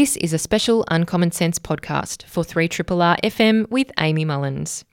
This 0.00 0.16
is 0.16 0.32
a 0.32 0.38
special 0.38 0.82
Uncommon 0.90 1.30
Sense 1.30 1.58
podcast 1.58 2.22
for 2.22 2.42
3RRR 2.42 3.20
FM 3.20 3.68
with 3.68 3.92
Amy 3.98 4.24
Mullins. 4.24 4.86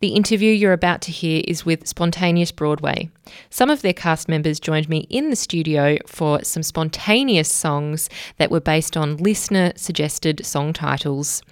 The 0.00 0.14
interview 0.14 0.50
you're 0.50 0.72
about 0.72 1.02
to 1.02 1.12
hear 1.12 1.42
is 1.46 1.66
with 1.66 1.86
Spontaneous 1.86 2.52
Broadway. 2.52 3.10
Some 3.50 3.68
of 3.68 3.82
their 3.82 3.92
cast 3.92 4.30
members 4.30 4.58
joined 4.58 4.88
me 4.88 5.00
in 5.10 5.28
the 5.28 5.36
studio 5.36 5.98
for 6.06 6.42
some 6.42 6.62
spontaneous 6.62 7.52
songs 7.52 8.08
that 8.38 8.50
were 8.50 8.60
based 8.60 8.96
on 8.96 9.18
listener 9.18 9.74
suggested 9.76 10.46
song 10.46 10.72
titles. 10.72 11.42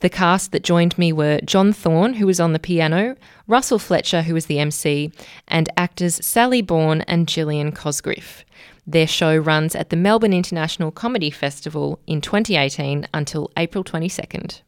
The 0.00 0.10
cast 0.10 0.50
that 0.50 0.64
joined 0.64 0.98
me 0.98 1.12
were 1.12 1.38
John 1.44 1.72
Thorne, 1.72 2.14
who 2.14 2.26
was 2.26 2.40
on 2.40 2.52
the 2.52 2.58
piano, 2.58 3.14
Russell 3.46 3.78
Fletcher, 3.78 4.22
who 4.22 4.34
was 4.34 4.46
the 4.46 4.58
MC, 4.58 5.12
and 5.46 5.68
actors 5.76 6.24
Sally 6.26 6.62
Bourne 6.62 7.02
and 7.02 7.28
Gillian 7.28 7.70
Cosgriff. 7.70 8.44
Their 8.90 9.06
show 9.06 9.36
runs 9.36 9.76
at 9.76 9.90
the 9.90 9.96
Melbourne 9.96 10.32
International 10.32 10.90
Comedy 10.90 11.30
Festival 11.30 12.00
in 12.08 12.20
2018 12.20 13.06
until 13.14 13.48
April 13.56 13.84
22nd. 13.84 14.62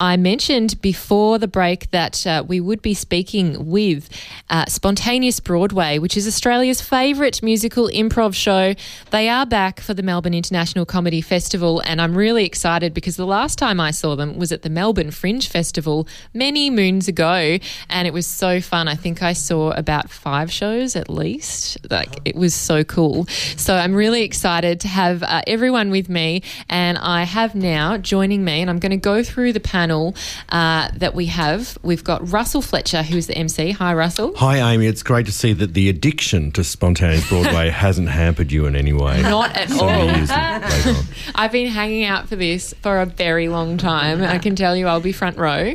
I 0.00 0.16
mentioned 0.16 0.82
before 0.82 1.38
the 1.38 1.46
break 1.46 1.92
that 1.92 2.26
uh, 2.26 2.42
we 2.44 2.58
would 2.58 2.82
be 2.82 2.94
speaking 2.94 3.70
with 3.70 4.08
uh, 4.50 4.64
Spontaneous 4.66 5.38
Broadway, 5.38 6.00
which 6.00 6.16
is 6.16 6.26
Australia's 6.26 6.80
favourite 6.80 7.40
musical 7.44 7.86
improv 7.86 8.34
show. 8.34 8.74
They 9.12 9.28
are 9.28 9.46
back 9.46 9.78
for 9.78 9.94
the 9.94 10.02
Melbourne 10.02 10.34
International 10.34 10.84
Comedy 10.84 11.20
Festival, 11.20 11.78
and 11.78 12.02
I'm 12.02 12.16
really 12.16 12.44
excited 12.44 12.92
because 12.92 13.14
the 13.14 13.24
last 13.24 13.56
time 13.56 13.78
I 13.78 13.92
saw 13.92 14.16
them 14.16 14.36
was 14.36 14.50
at 14.50 14.62
the 14.62 14.68
Melbourne 14.68 15.12
Fringe 15.12 15.46
Festival 15.46 16.08
many 16.32 16.70
moons 16.70 17.06
ago, 17.06 17.58
and 17.88 18.08
it 18.08 18.12
was 18.12 18.26
so 18.26 18.60
fun. 18.60 18.88
I 18.88 18.96
think 18.96 19.22
I 19.22 19.32
saw 19.32 19.70
about 19.70 20.10
five 20.10 20.50
shows 20.50 20.96
at 20.96 21.08
least. 21.08 21.78
Like, 21.88 22.18
it 22.24 22.34
was 22.34 22.52
so 22.52 22.82
cool. 22.82 23.26
So 23.56 23.76
I'm 23.76 23.94
really 23.94 24.22
excited 24.22 24.80
to 24.80 24.88
have 24.88 25.22
uh, 25.22 25.42
everyone 25.46 25.92
with 25.92 26.08
me, 26.08 26.42
and 26.68 26.98
I 26.98 27.22
have 27.22 27.54
now 27.54 27.96
joining 27.96 28.44
me, 28.44 28.60
and 28.60 28.68
I'm 28.68 28.80
going 28.80 28.90
to 28.90 28.96
go 28.96 29.22
through 29.22 29.52
the 29.52 29.60
panel 29.60 29.83
panel 29.84 30.14
uh, 30.48 30.88
that 30.96 31.14
we 31.14 31.26
have. 31.26 31.76
We've 31.82 32.02
got 32.02 32.32
Russell 32.32 32.62
Fletcher, 32.62 33.02
who's 33.02 33.26
the 33.26 33.36
MC. 33.36 33.72
Hi, 33.72 33.92
Russell. 33.92 34.34
Hi, 34.36 34.72
Amy. 34.72 34.86
It's 34.86 35.02
great 35.02 35.26
to 35.26 35.32
see 35.32 35.52
that 35.52 35.74
the 35.74 35.90
addiction 35.90 36.52
to 36.52 36.64
spontaneous 36.64 37.28
Broadway 37.28 37.68
hasn't 37.84 38.08
hampered 38.08 38.50
you 38.50 38.64
in 38.64 38.76
any 38.76 38.94
way. 38.94 39.20
Not 39.20 39.54
at 39.54 39.70
all. 39.72 41.02
I've 41.34 41.52
been 41.52 41.68
hanging 41.70 42.04
out 42.04 42.30
for 42.30 42.36
this 42.36 42.72
for 42.80 43.02
a 43.02 43.06
very 43.06 43.48
long 43.48 43.76
time. 43.76 44.22
I 44.22 44.38
can 44.38 44.56
tell 44.56 44.74
you 44.74 44.86
I'll 44.86 45.00
be 45.00 45.12
front 45.12 45.36
row 45.36 45.74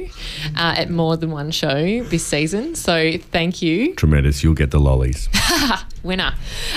uh, 0.56 0.74
at 0.78 0.90
more 0.90 1.16
than 1.16 1.30
one 1.30 1.52
show 1.52 2.04
this 2.06 2.26
season. 2.26 2.74
So 2.74 3.12
thank 3.32 3.62
you. 3.62 3.94
Tremendous. 3.94 4.44
You'll 4.44 4.56
get 4.56 4.72
the 4.72 4.80
lollies. 4.80 5.30
Winner. 6.04 6.34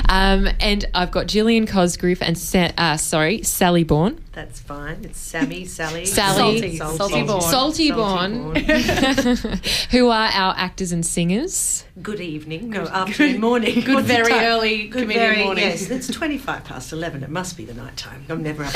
Um, 0.08 0.48
and 0.60 0.84
I've 0.94 1.10
got 1.10 1.26
Gillian 1.26 1.66
Cosgrove 1.66 2.22
and 2.22 2.36
Sa- 2.36 2.70
uh, 2.78 2.96
sorry, 2.96 3.42
Sally 3.42 3.84
Bourne. 3.84 4.22
That's 4.32 4.60
fine. 4.60 5.04
It's 5.04 5.18
Sammy, 5.18 5.66
Sally, 5.66 6.06
Sally, 6.06 6.76
Salty, 6.76 6.76
Salty, 6.78 7.26
Salty, 7.26 7.46
Salty 7.46 7.92
Born, 7.92 8.54
who 9.90 10.08
are 10.08 10.30
our 10.32 10.54
actors 10.56 10.90
and 10.90 11.04
singers. 11.04 11.84
Good 12.00 12.20
evening, 12.20 12.70
no 12.70 12.84
afternoon, 12.84 13.40
morning. 13.42 13.74
Good, 13.74 13.84
good 13.84 14.04
very 14.06 14.32
time. 14.32 14.44
early 14.44 14.88
good 14.88 15.02
comedian 15.02 15.26
very, 15.34 15.44
morning. 15.44 15.64
Yes, 15.64 15.90
it's 15.90 16.08
twenty-five 16.08 16.64
past 16.64 16.92
eleven. 16.92 17.22
It 17.22 17.28
must 17.28 17.58
be 17.58 17.66
the 17.66 17.74
night 17.74 17.98
time. 17.98 18.24
I'm 18.30 18.42
never 18.42 18.64
up. 18.64 18.72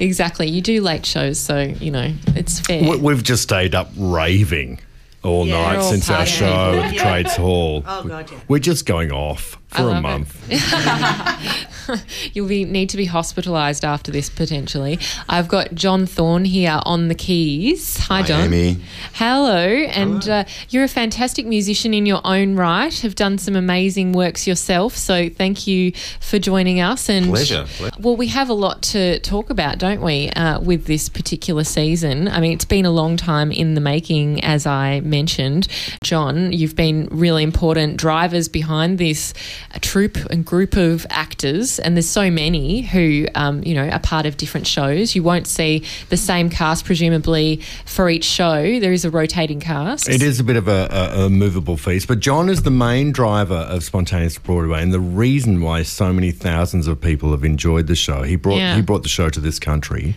exactly. 0.00 0.46
You 0.46 0.60
do 0.62 0.80
late 0.80 1.04
shows, 1.04 1.40
so 1.40 1.60
you 1.62 1.90
know 1.90 2.12
it's 2.36 2.60
fair. 2.60 2.96
We've 2.96 3.22
just 3.22 3.42
stayed 3.42 3.74
up 3.74 3.90
raving 3.96 4.78
all 5.24 5.46
yeah, 5.46 5.74
night 5.74 5.82
since 5.82 6.10
our 6.10 6.26
show 6.26 6.46
at 6.46 6.94
Trades 6.96 7.36
Hall. 7.36 7.82
Oh 7.86 8.04
god, 8.04 8.30
yeah. 8.30 8.40
We're 8.48 8.58
just 8.58 8.86
going 8.86 9.10
off 9.10 9.58
for 9.74 9.90
a 9.90 10.00
month. 10.00 10.34
You'll 12.32 12.48
be 12.48 12.64
need 12.64 12.88
to 12.90 12.96
be 12.96 13.06
hospitalised 13.06 13.84
after 13.84 14.10
this 14.10 14.30
potentially. 14.30 14.98
I've 15.28 15.48
got 15.48 15.74
John 15.74 16.06
Thorne 16.06 16.44
here 16.44 16.80
on 16.84 17.08
the 17.08 17.14
keys. 17.14 17.98
Hi, 17.98 18.22
John. 18.22 18.52
Amy. 18.52 18.78
Hello, 19.14 19.66
and 19.66 20.26
uh, 20.28 20.44
you're 20.70 20.84
a 20.84 20.88
fantastic 20.88 21.46
musician 21.46 21.92
in 21.92 22.06
your 22.06 22.20
own 22.24 22.56
right. 22.56 22.96
Have 23.00 23.14
done 23.14 23.38
some 23.38 23.56
amazing 23.56 24.12
works 24.12 24.46
yourself. 24.46 24.96
So 24.96 25.28
thank 25.28 25.66
you 25.66 25.92
for 26.20 26.38
joining 26.38 26.80
us. 26.80 27.08
And 27.08 27.26
pleasure. 27.26 27.66
Well, 27.98 28.16
we 28.16 28.28
have 28.28 28.48
a 28.48 28.54
lot 28.54 28.82
to 28.82 29.18
talk 29.20 29.50
about, 29.50 29.78
don't 29.78 30.00
we, 30.00 30.30
uh, 30.30 30.60
with 30.60 30.86
this 30.86 31.08
particular 31.08 31.64
season? 31.64 32.28
I 32.28 32.40
mean, 32.40 32.52
it's 32.52 32.64
been 32.64 32.86
a 32.86 32.90
long 32.90 33.16
time 33.16 33.52
in 33.52 33.74
the 33.74 33.80
making, 33.80 34.42
as 34.44 34.66
I 34.66 35.00
mentioned. 35.00 35.68
John, 36.02 36.52
you've 36.52 36.76
been 36.76 37.08
really 37.10 37.42
important 37.42 37.96
drivers 37.96 38.48
behind 38.48 38.98
this 38.98 39.34
a 39.72 39.80
troupe 39.80 40.16
and 40.30 40.44
group 40.44 40.76
of 40.76 41.06
actors, 41.10 41.78
and 41.78 41.96
there's 41.96 42.08
so 42.08 42.30
many 42.30 42.82
who, 42.82 43.26
um, 43.34 43.62
you 43.64 43.74
know, 43.74 43.88
are 43.88 44.00
part 44.00 44.26
of 44.26 44.36
different 44.36 44.66
shows. 44.66 45.14
You 45.14 45.22
won't 45.22 45.46
see 45.46 45.84
the 46.08 46.16
same 46.16 46.50
cast, 46.50 46.84
presumably, 46.84 47.60
for 47.86 48.08
each 48.08 48.24
show. 48.24 48.78
There 48.80 48.92
is 48.92 49.04
a 49.04 49.10
rotating 49.10 49.60
cast. 49.60 50.08
It 50.08 50.22
is 50.22 50.40
a 50.40 50.44
bit 50.44 50.56
of 50.56 50.68
a, 50.68 50.88
a, 50.90 51.26
a 51.26 51.30
movable 51.30 51.76
feast, 51.76 52.08
but 52.08 52.20
John 52.20 52.48
is 52.48 52.62
the 52.62 52.70
main 52.70 53.12
driver 53.12 53.54
of 53.54 53.82
Spontaneous 53.84 54.38
Broadway, 54.38 54.82
and 54.82 54.92
the 54.92 55.00
reason 55.00 55.60
why 55.60 55.82
so 55.82 56.12
many 56.12 56.30
thousands 56.30 56.86
of 56.86 57.00
people 57.00 57.30
have 57.32 57.44
enjoyed 57.44 57.86
the 57.86 57.94
show. 57.94 58.22
He 58.22 58.36
brought 58.36 58.58
yeah. 58.58 58.76
he 58.76 58.82
brought 58.82 59.02
the 59.02 59.08
show 59.08 59.28
to 59.28 59.40
this 59.40 59.58
country, 59.58 60.16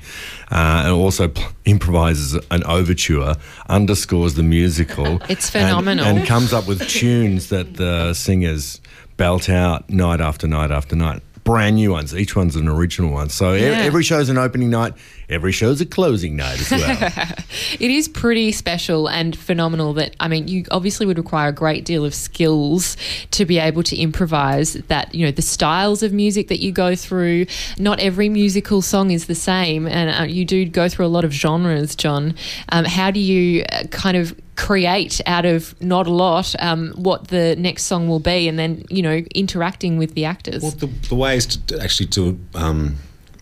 uh, 0.51 0.83
and 0.85 0.93
also 0.93 1.31
improvises 1.65 2.33
an 2.51 2.63
overture, 2.63 3.35
underscores 3.69 4.35
the 4.35 4.43
musical. 4.43 5.21
it's 5.29 5.49
phenomenal, 5.49 6.05
and, 6.05 6.19
and 6.19 6.27
comes 6.27 6.53
up 6.53 6.67
with 6.67 6.87
tunes 6.87 7.49
that 7.49 7.75
the 7.75 8.13
singers 8.13 8.81
belt 9.17 9.49
out 9.49 9.89
night 9.89 10.21
after 10.21 10.47
night 10.47 10.71
after 10.71 10.95
night. 10.95 11.21
Brand 11.43 11.77
new 11.77 11.91
ones. 11.91 12.13
Each 12.13 12.35
one's 12.35 12.57
an 12.57 12.67
original 12.67 13.09
one. 13.09 13.29
So 13.29 13.53
yeah. 13.53 13.67
every 13.67 14.03
show's 14.03 14.27
an 14.27 14.37
opening 14.37 14.69
night. 14.69 14.93
Every 15.29 15.53
show's 15.53 15.79
a 15.79 15.85
closing 15.85 16.35
night 16.35 16.59
as 16.59 16.71
well. 16.71 17.13
it 17.79 17.89
is 17.89 18.09
pretty 18.09 18.51
special 18.51 19.07
and 19.07 19.33
phenomenal 19.33 19.93
that, 19.93 20.13
I 20.19 20.27
mean, 20.27 20.49
you 20.49 20.65
obviously 20.71 21.05
would 21.05 21.17
require 21.17 21.47
a 21.47 21.53
great 21.53 21.85
deal 21.85 22.03
of 22.03 22.13
skills 22.13 22.97
to 23.31 23.45
be 23.45 23.59
able 23.59 23.81
to 23.83 23.95
improvise 23.95 24.73
that, 24.73 25.15
you 25.15 25.25
know, 25.25 25.31
the 25.31 25.41
styles 25.41 26.03
of 26.03 26.11
music 26.11 26.49
that 26.49 26.59
you 26.59 26.73
go 26.73 26.95
through. 26.95 27.45
Not 27.79 28.01
every 28.01 28.27
musical 28.27 28.81
song 28.81 29.11
is 29.11 29.27
the 29.27 29.35
same. 29.35 29.87
And 29.87 30.19
uh, 30.19 30.23
you 30.23 30.43
do 30.43 30.65
go 30.65 30.89
through 30.89 31.05
a 31.05 31.07
lot 31.07 31.23
of 31.23 31.31
genres, 31.31 31.95
John. 31.95 32.35
Um, 32.73 32.83
how 32.83 33.09
do 33.09 33.21
you 33.21 33.63
uh, 33.71 33.83
kind 33.89 34.17
of 34.17 34.37
create 34.57 35.21
out 35.27 35.45
of 35.45 35.79
not 35.81 36.07
a 36.07 36.11
lot 36.11 36.53
um, 36.59 36.91
what 36.95 37.29
the 37.29 37.55
next 37.57 37.83
song 37.83 38.09
will 38.09 38.19
be 38.19 38.47
and 38.47 38.57
then 38.59 38.83
you 38.89 39.01
know 39.01 39.17
interacting 39.33 39.97
with 39.97 40.13
the 40.15 40.25
actors. 40.25 40.63
Well 40.63 40.71
the, 40.71 40.87
the 41.07 41.15
way 41.15 41.37
is 41.37 41.45
to 41.45 41.79
actually 41.79 42.07
to 42.07 42.37
um, 42.55 42.97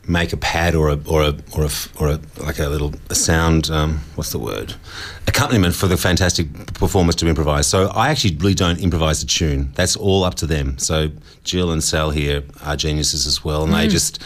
make 0.07 0.33
a 0.33 0.37
pad 0.37 0.75
or 0.75 0.89
a 0.89 0.99
or 1.07 1.23
a 1.23 1.35
or 1.55 1.63
a, 1.63 1.69
or 1.99 2.07
a 2.09 2.19
like 2.43 2.59
a 2.59 2.67
little 2.67 2.93
a 3.09 3.15
sound 3.15 3.71
um, 3.71 4.01
what's 4.15 4.31
the 4.31 4.39
word? 4.39 4.75
Accompaniment 5.25 5.73
for 5.73 5.87
the 5.87 5.97
fantastic 5.97 6.53
performers 6.73 7.15
to 7.15 7.27
improvise. 7.27 7.65
So 7.65 7.87
I 7.87 8.09
actually 8.09 8.35
really 8.35 8.53
don't 8.53 8.79
improvise 8.79 9.23
a 9.23 9.25
tune. 9.25 9.71
That's 9.75 9.95
all 9.95 10.25
up 10.25 10.35
to 10.35 10.45
them. 10.45 10.77
So 10.77 11.09
Jill 11.45 11.71
and 11.71 11.83
Sal 11.83 12.11
here 12.11 12.43
are 12.63 12.75
geniuses 12.75 13.25
as 13.25 13.43
well 13.43 13.63
and 13.63 13.71
mm. 13.71 13.77
they 13.77 13.87
just 13.87 14.21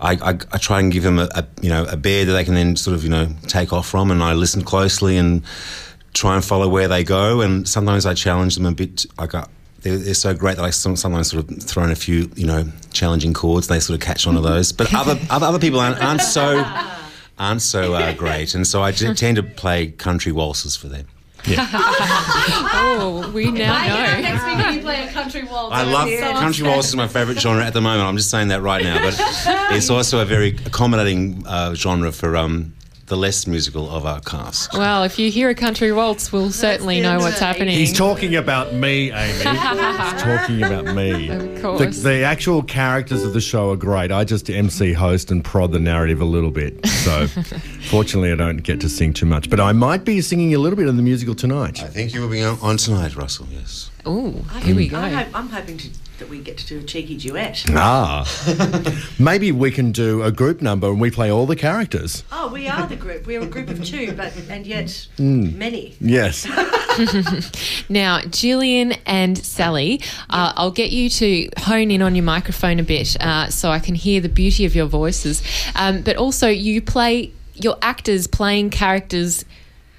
I, 0.00 0.12
I, 0.12 0.30
I, 0.52 0.58
try 0.58 0.78
and 0.78 0.92
give 0.92 1.02
them 1.02 1.18
a, 1.18 1.28
a 1.34 1.44
you 1.62 1.70
know 1.70 1.84
a 1.86 1.96
bear 1.96 2.26
that 2.26 2.32
they 2.32 2.44
can 2.44 2.54
then 2.54 2.76
sort 2.76 2.94
of 2.94 3.02
you 3.02 3.10
know 3.10 3.28
take 3.46 3.72
off 3.72 3.88
from 3.88 4.10
and 4.10 4.22
I 4.22 4.34
listen 4.34 4.62
closely 4.62 5.16
and 5.16 5.42
try 6.14 6.34
and 6.34 6.44
follow 6.44 6.68
where 6.68 6.88
they 6.88 7.04
go. 7.04 7.40
And 7.40 7.68
sometimes 7.68 8.06
I 8.06 8.14
challenge 8.14 8.56
them 8.56 8.66
a 8.66 8.72
bit. 8.72 9.06
I 9.18 9.26
got 9.26 9.50
they're, 9.82 9.96
they're, 9.96 10.14
so 10.14 10.34
great 10.34 10.56
that 10.56 10.64
I 10.64 10.70
sometimes 10.70 11.30
sort 11.30 11.50
of 11.50 11.62
throw 11.62 11.84
in 11.84 11.90
a 11.90 11.96
few, 11.96 12.30
you 12.34 12.46
know, 12.46 12.64
challenging 12.92 13.32
chords. 13.32 13.68
They 13.68 13.80
sort 13.80 14.00
of 14.00 14.04
catch 14.04 14.26
on 14.26 14.34
to 14.34 14.40
those. 14.52 14.72
But 14.72 14.94
other 14.94 15.18
other, 15.30 15.46
other 15.46 15.58
people 15.58 15.80
aren't, 15.80 16.02
aren't 16.02 16.22
so 16.22 16.64
aren't 17.38 17.62
so 17.62 17.94
uh, 17.94 18.12
great, 18.16 18.54
and 18.54 18.66
so 18.66 18.82
I 18.82 18.92
tend 18.92 19.36
to 19.36 19.42
play 19.42 19.88
country 19.88 20.32
waltzes 20.32 20.76
for 20.76 20.88
them. 20.88 21.06
Yeah. 21.46 21.68
oh, 21.72 23.30
we 23.32 23.50
now 23.50 23.86
know. 23.86 24.20
Next 24.20 24.44
week 24.44 24.74
you 24.74 24.80
play 24.80 25.06
a 25.06 25.12
country 25.12 25.44
waltz. 25.44 25.74
I 25.74 25.82
love 25.82 26.08
so 26.08 26.32
country 26.40 26.66
waltz 26.66 26.88
is 26.88 26.96
my 26.96 27.06
favourite 27.06 27.40
genre 27.40 27.64
at 27.64 27.72
the 27.72 27.80
moment. 27.80 28.08
I'm 28.08 28.16
just 28.16 28.30
saying 28.30 28.48
that 28.48 28.60
right 28.60 28.82
now, 28.82 29.00
but 29.00 29.14
it's 29.76 29.88
also 29.88 30.20
a 30.20 30.24
very 30.24 30.48
accommodating 30.66 31.44
uh, 31.46 31.74
genre 31.74 32.10
for 32.10 32.36
um, 32.36 32.74
the 33.08 33.16
less 33.16 33.46
musical 33.46 33.90
of 33.90 34.06
our 34.06 34.20
cast. 34.20 34.72
Well, 34.74 35.02
if 35.02 35.18
you 35.18 35.30
hear 35.30 35.48
a 35.48 35.54
country 35.54 35.92
waltz, 35.92 36.30
we'll 36.30 36.50
certainly 36.50 37.00
know 37.00 37.18
what's 37.18 37.38
happening. 37.38 37.76
He's 37.76 37.96
talking 37.96 38.36
about 38.36 38.74
me, 38.74 39.10
Amy. 39.10 39.32
He's 39.38 40.22
talking 40.22 40.62
about 40.62 40.94
me. 40.94 41.28
Of 41.30 41.62
course. 41.62 42.02
The, 42.02 42.08
the, 42.08 42.22
actual 42.22 42.62
characters 42.62 43.24
of 43.24 43.32
the 43.32 43.40
show 43.40 43.70
are 43.70 43.76
great. 43.76 44.12
I 44.12 44.24
just 44.24 44.50
MC 44.50 44.92
host 44.92 45.30
and 45.30 45.42
prod 45.42 45.72
the 45.72 45.80
narrative 45.80 46.20
a 46.20 46.26
little 46.26 46.50
bit. 46.50 46.84
So, 46.86 47.26
fortunately, 47.88 48.32
I 48.32 48.36
don't 48.36 48.58
get 48.58 48.80
to 48.82 48.88
sing 48.88 49.12
too 49.14 49.26
much. 49.26 49.48
But 49.48 49.60
I 49.60 49.72
might 49.72 50.04
be 50.04 50.20
singing 50.20 50.54
a 50.54 50.58
little 50.58 50.76
bit 50.76 50.86
in 50.86 50.96
the 50.96 51.02
musical 51.02 51.34
tonight. 51.34 51.82
I 51.82 51.86
think 51.86 52.12
you 52.12 52.20
will 52.20 52.28
be 52.28 52.42
on 52.42 52.76
tonight, 52.76 53.16
Russell, 53.16 53.46
yes. 53.50 53.90
Oh, 54.10 54.32
here 54.62 54.74
we 54.74 54.88
go. 54.88 54.96
I 54.98 55.28
am 55.34 55.50
hoping 55.50 55.76
to 55.76 55.90
that 56.18 56.30
we 56.30 56.40
get 56.40 56.56
to 56.56 56.66
do 56.66 56.78
a 56.78 56.82
cheeky 56.82 57.18
duet. 57.18 57.62
Ah. 57.70 58.26
Maybe 59.18 59.52
we 59.52 59.70
can 59.70 59.92
do 59.92 60.22
a 60.22 60.32
group 60.32 60.62
number 60.62 60.88
and 60.88 60.98
we 60.98 61.10
play 61.10 61.30
all 61.30 61.44
the 61.44 61.54
characters. 61.54 62.24
Oh, 62.32 62.48
we 62.48 62.66
are 62.66 62.86
the 62.86 62.96
group. 62.96 63.26
We're 63.26 63.42
a 63.42 63.46
group 63.46 63.68
of 63.68 63.84
two, 63.84 64.12
but 64.12 64.34
and 64.48 64.66
yet 64.66 64.86
mm. 65.18 65.54
many. 65.54 65.94
Yes. 66.00 66.46
now, 67.90 68.22
Gillian 68.22 68.92
and 69.04 69.36
Sally, 69.36 70.00
uh, 70.30 70.54
I'll 70.56 70.70
get 70.70 70.90
you 70.90 71.10
to 71.10 71.50
hone 71.58 71.90
in 71.90 72.00
on 72.00 72.14
your 72.14 72.24
microphone 72.24 72.80
a 72.80 72.84
bit 72.84 73.14
uh, 73.20 73.50
so 73.50 73.70
I 73.70 73.78
can 73.78 73.94
hear 73.94 74.22
the 74.22 74.30
beauty 74.30 74.64
of 74.64 74.74
your 74.74 74.86
voices. 74.86 75.42
Um, 75.76 76.00
but 76.00 76.16
also, 76.16 76.48
you 76.48 76.80
play 76.80 77.30
your 77.54 77.76
actors 77.82 78.26
playing 78.26 78.70
characters 78.70 79.44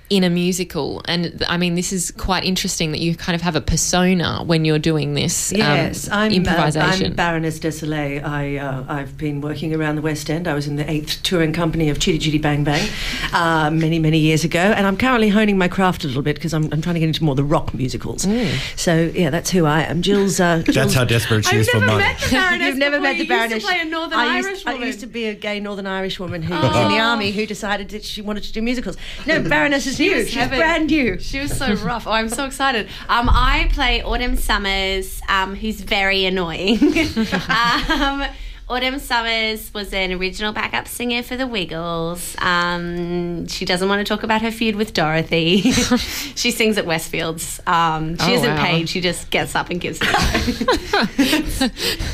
in 0.10 0.24
a 0.24 0.30
musical. 0.30 1.02
And 1.06 1.44
I 1.48 1.58
mean, 1.58 1.76
this 1.76 1.94
is 1.94 2.12
quite 2.12 2.44
interesting 2.44 2.92
that 2.92 3.00
you 3.00 3.16
kind 3.16 3.36
of 3.36 3.42
have 3.42 3.56
a 3.56 3.62
persona 3.62 4.44
when 4.44 4.66
you're 4.66 4.80
doing 4.80 5.14
this. 5.14 5.52
Um, 5.54 5.60
yes, 5.60 6.08
um, 6.08 6.14
I'm, 6.14 6.32
improvisation. 6.32 7.06
Uh, 7.06 7.10
I'm 7.10 7.16
Baroness 7.16 7.60
Desolé. 7.60 8.24
I, 8.24 8.58
uh, 8.58 8.86
I've 8.88 9.18
been 9.18 9.42
working 9.42 9.74
around 9.74 9.98
the 9.98 10.02
West 10.02 10.30
End. 10.30 10.48
I 10.48 10.54
was 10.56 10.68
in 10.68 10.78
the 10.78 10.90
eighth 10.90 11.22
touring 11.22 11.54
company 11.54 11.90
of 11.90 12.00
Chitty 12.00 12.18
Chitty 12.18 12.40
Bang 12.40 12.64
Bang 12.64 12.90
uh, 13.34 13.70
many, 13.72 14.00
many 14.00 14.18
years 14.18 14.44
ago. 14.44 14.60
And 14.60 14.88
I'm 14.88 14.98
currently 14.98 15.30
honing 15.30 15.58
my 15.58 15.68
craft 15.68 16.04
a 16.04 16.08
little 16.08 16.24
bit 16.24 16.36
because 16.36 16.54
I'm, 16.54 16.66
I'm 16.74 16.82
trying 16.82 16.96
to 16.96 17.00
get 17.00 17.08
into 17.08 17.24
more 17.24 17.36
the 17.36 17.44
rock 17.44 17.74
musicals. 17.74 18.26
Mm. 18.26 18.58
So, 18.78 19.12
yeah, 19.14 19.30
that's 19.30 19.52
who 19.52 19.66
I 19.66 19.82
am. 19.82 20.02
Jill's. 20.02 20.40
Uh, 20.40 20.64
Jill's 20.64 20.76
that's 20.76 20.94
how 20.96 21.06
desperate 21.06 21.46
she 21.46 21.58
I've 21.58 21.62
is 21.62 21.70
for 21.70 21.82
money. 21.82 22.06
You've 22.66 22.78
never 22.78 23.00
met 23.00 23.18
the 23.18 23.28
Baroness. 23.28 23.56
Used 23.56 23.68
to 23.68 23.72
play 23.72 23.82
a 23.82 23.86
Northern 23.86 24.20
I 24.20 24.38
used, 24.38 24.48
Irish 24.48 24.66
woman. 24.66 24.82
I 24.82 24.86
used 24.86 25.00
to 25.02 25.08
be 25.08 25.26
a 25.26 25.36
gay 25.36 25.60
Northern 25.60 25.88
Irish 25.88 26.20
woman 26.20 26.42
who 26.42 26.56
oh. 26.56 26.62
was 26.62 26.76
in 26.78 26.90
the 26.90 27.00
army 27.00 27.32
who 27.32 27.46
decided 27.46 27.90
that 27.90 28.04
she 28.04 28.22
wanted 28.22 28.44
to 28.44 28.54
do 28.54 28.62
musicals. 28.62 28.98
No, 29.28 29.42
Baroness 29.50 29.86
is 29.86 29.99
new. 30.00 30.26
She's 30.26 30.36
brand 30.36 30.50
brand 30.50 30.88
new. 30.90 31.20
She 31.20 31.40
was 31.40 31.56
so 31.56 31.74
rough. 31.76 32.08
Oh, 32.08 32.12
I'm 32.12 32.30
so 32.30 32.46
excited. 32.46 32.88
Um, 33.08 33.30
I 33.30 33.70
play 33.72 34.02
Autumn 34.02 34.36
Summers, 34.36 35.22
um, 35.28 35.56
who's 35.56 35.82
very 35.82 36.26
annoying. 36.26 36.80
um, 37.50 38.26
Autumn 38.70 39.00
Summers 39.00 39.74
was 39.74 39.92
an 39.96 40.12
original 40.12 40.54
backup 40.54 40.88
singer 40.88 41.24
for 41.24 41.36
the 41.36 41.48
Wiggles. 41.48 42.36
Um, 42.38 43.48
she 43.48 43.66
doesn't 43.66 43.90
want 43.90 44.06
to 44.06 44.14
talk 44.14 44.22
about 44.22 44.44
her 44.44 44.52
feud 44.52 44.76
with 44.76 44.94
Dorothy. 44.94 45.62
she 45.72 46.52
sings 46.52 46.78
at 46.78 46.86
Westfields. 46.86 47.68
Um, 47.68 48.16
she 48.20 48.32
oh, 48.32 48.36
isn't 48.36 48.56
wow. 48.56 48.64
paid. 48.64 48.88
She 48.88 49.02
just 49.02 49.32
gets 49.32 49.56
up 49.56 49.72
and 49.72 49.82
gives 49.82 50.00
it. 50.04 50.08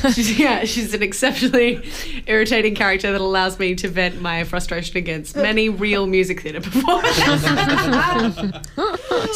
she's, 0.14 0.38
yeah, 0.38 0.64
she's 0.64 0.94
an 0.94 1.02
exceptionally 1.02 1.86
irritating 2.26 2.74
character 2.74 3.12
that 3.12 3.20
allows 3.20 3.58
me 3.58 3.74
to 3.74 3.88
vent 3.88 4.22
my 4.22 4.42
frustration 4.44 4.96
against 4.96 5.36
many 5.36 5.68
real 5.68 6.06
music 6.06 6.40
theatre 6.40 6.62
performers. 6.62 7.16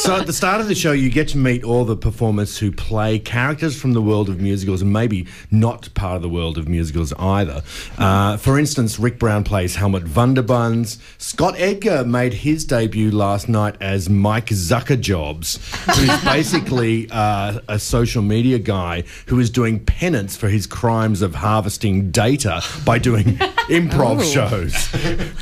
so 0.01 0.15
at 0.15 0.25
the 0.25 0.33
start 0.33 0.59
of 0.59 0.67
the 0.67 0.73
show, 0.73 0.91
you 0.91 1.11
get 1.11 1.27
to 1.27 1.37
meet 1.37 1.63
all 1.63 1.85
the 1.85 1.95
performers 1.95 2.57
who 2.57 2.71
play 2.71 3.19
characters 3.19 3.79
from 3.79 3.93
the 3.93 4.01
world 4.01 4.27
of 4.27 4.41
musicals 4.41 4.81
and 4.81 4.91
maybe 4.91 5.27
not 5.51 5.93
part 5.93 6.15
of 6.15 6.23
the 6.23 6.29
world 6.29 6.57
of 6.57 6.67
musicals 6.67 7.10
either. 7.17 7.61
Uh, 7.97 8.37
for 8.37 8.57
instance, 8.57 8.99
Rick 8.99 9.19
Brown 9.19 9.43
plays 9.43 9.75
Helmut 9.75 10.05
Wunderbuns. 10.05 10.99
Scott 11.17 11.55
Edgar 11.57 12.03
made 12.03 12.33
his 12.33 12.65
debut 12.65 13.11
last 13.11 13.49
night 13.49 13.75
as 13.81 14.09
Mike 14.09 14.47
Zuckerjobs, 14.47 15.57
who's 15.95 16.23
basically 16.23 17.07
uh, 17.11 17.59
a 17.67 17.79
social 17.79 18.21
media 18.21 18.59
guy 18.59 19.03
who 19.27 19.39
is 19.39 19.49
doing 19.49 19.79
penance 19.79 20.35
for 20.35 20.49
his 20.49 20.67
crimes 20.67 21.21
of 21.21 21.35
harvesting 21.35 22.11
data 22.11 22.61
by 22.85 22.97
doing 22.97 23.25
improv 23.69 24.19
oh. 24.19 24.23
shows. 24.23 24.93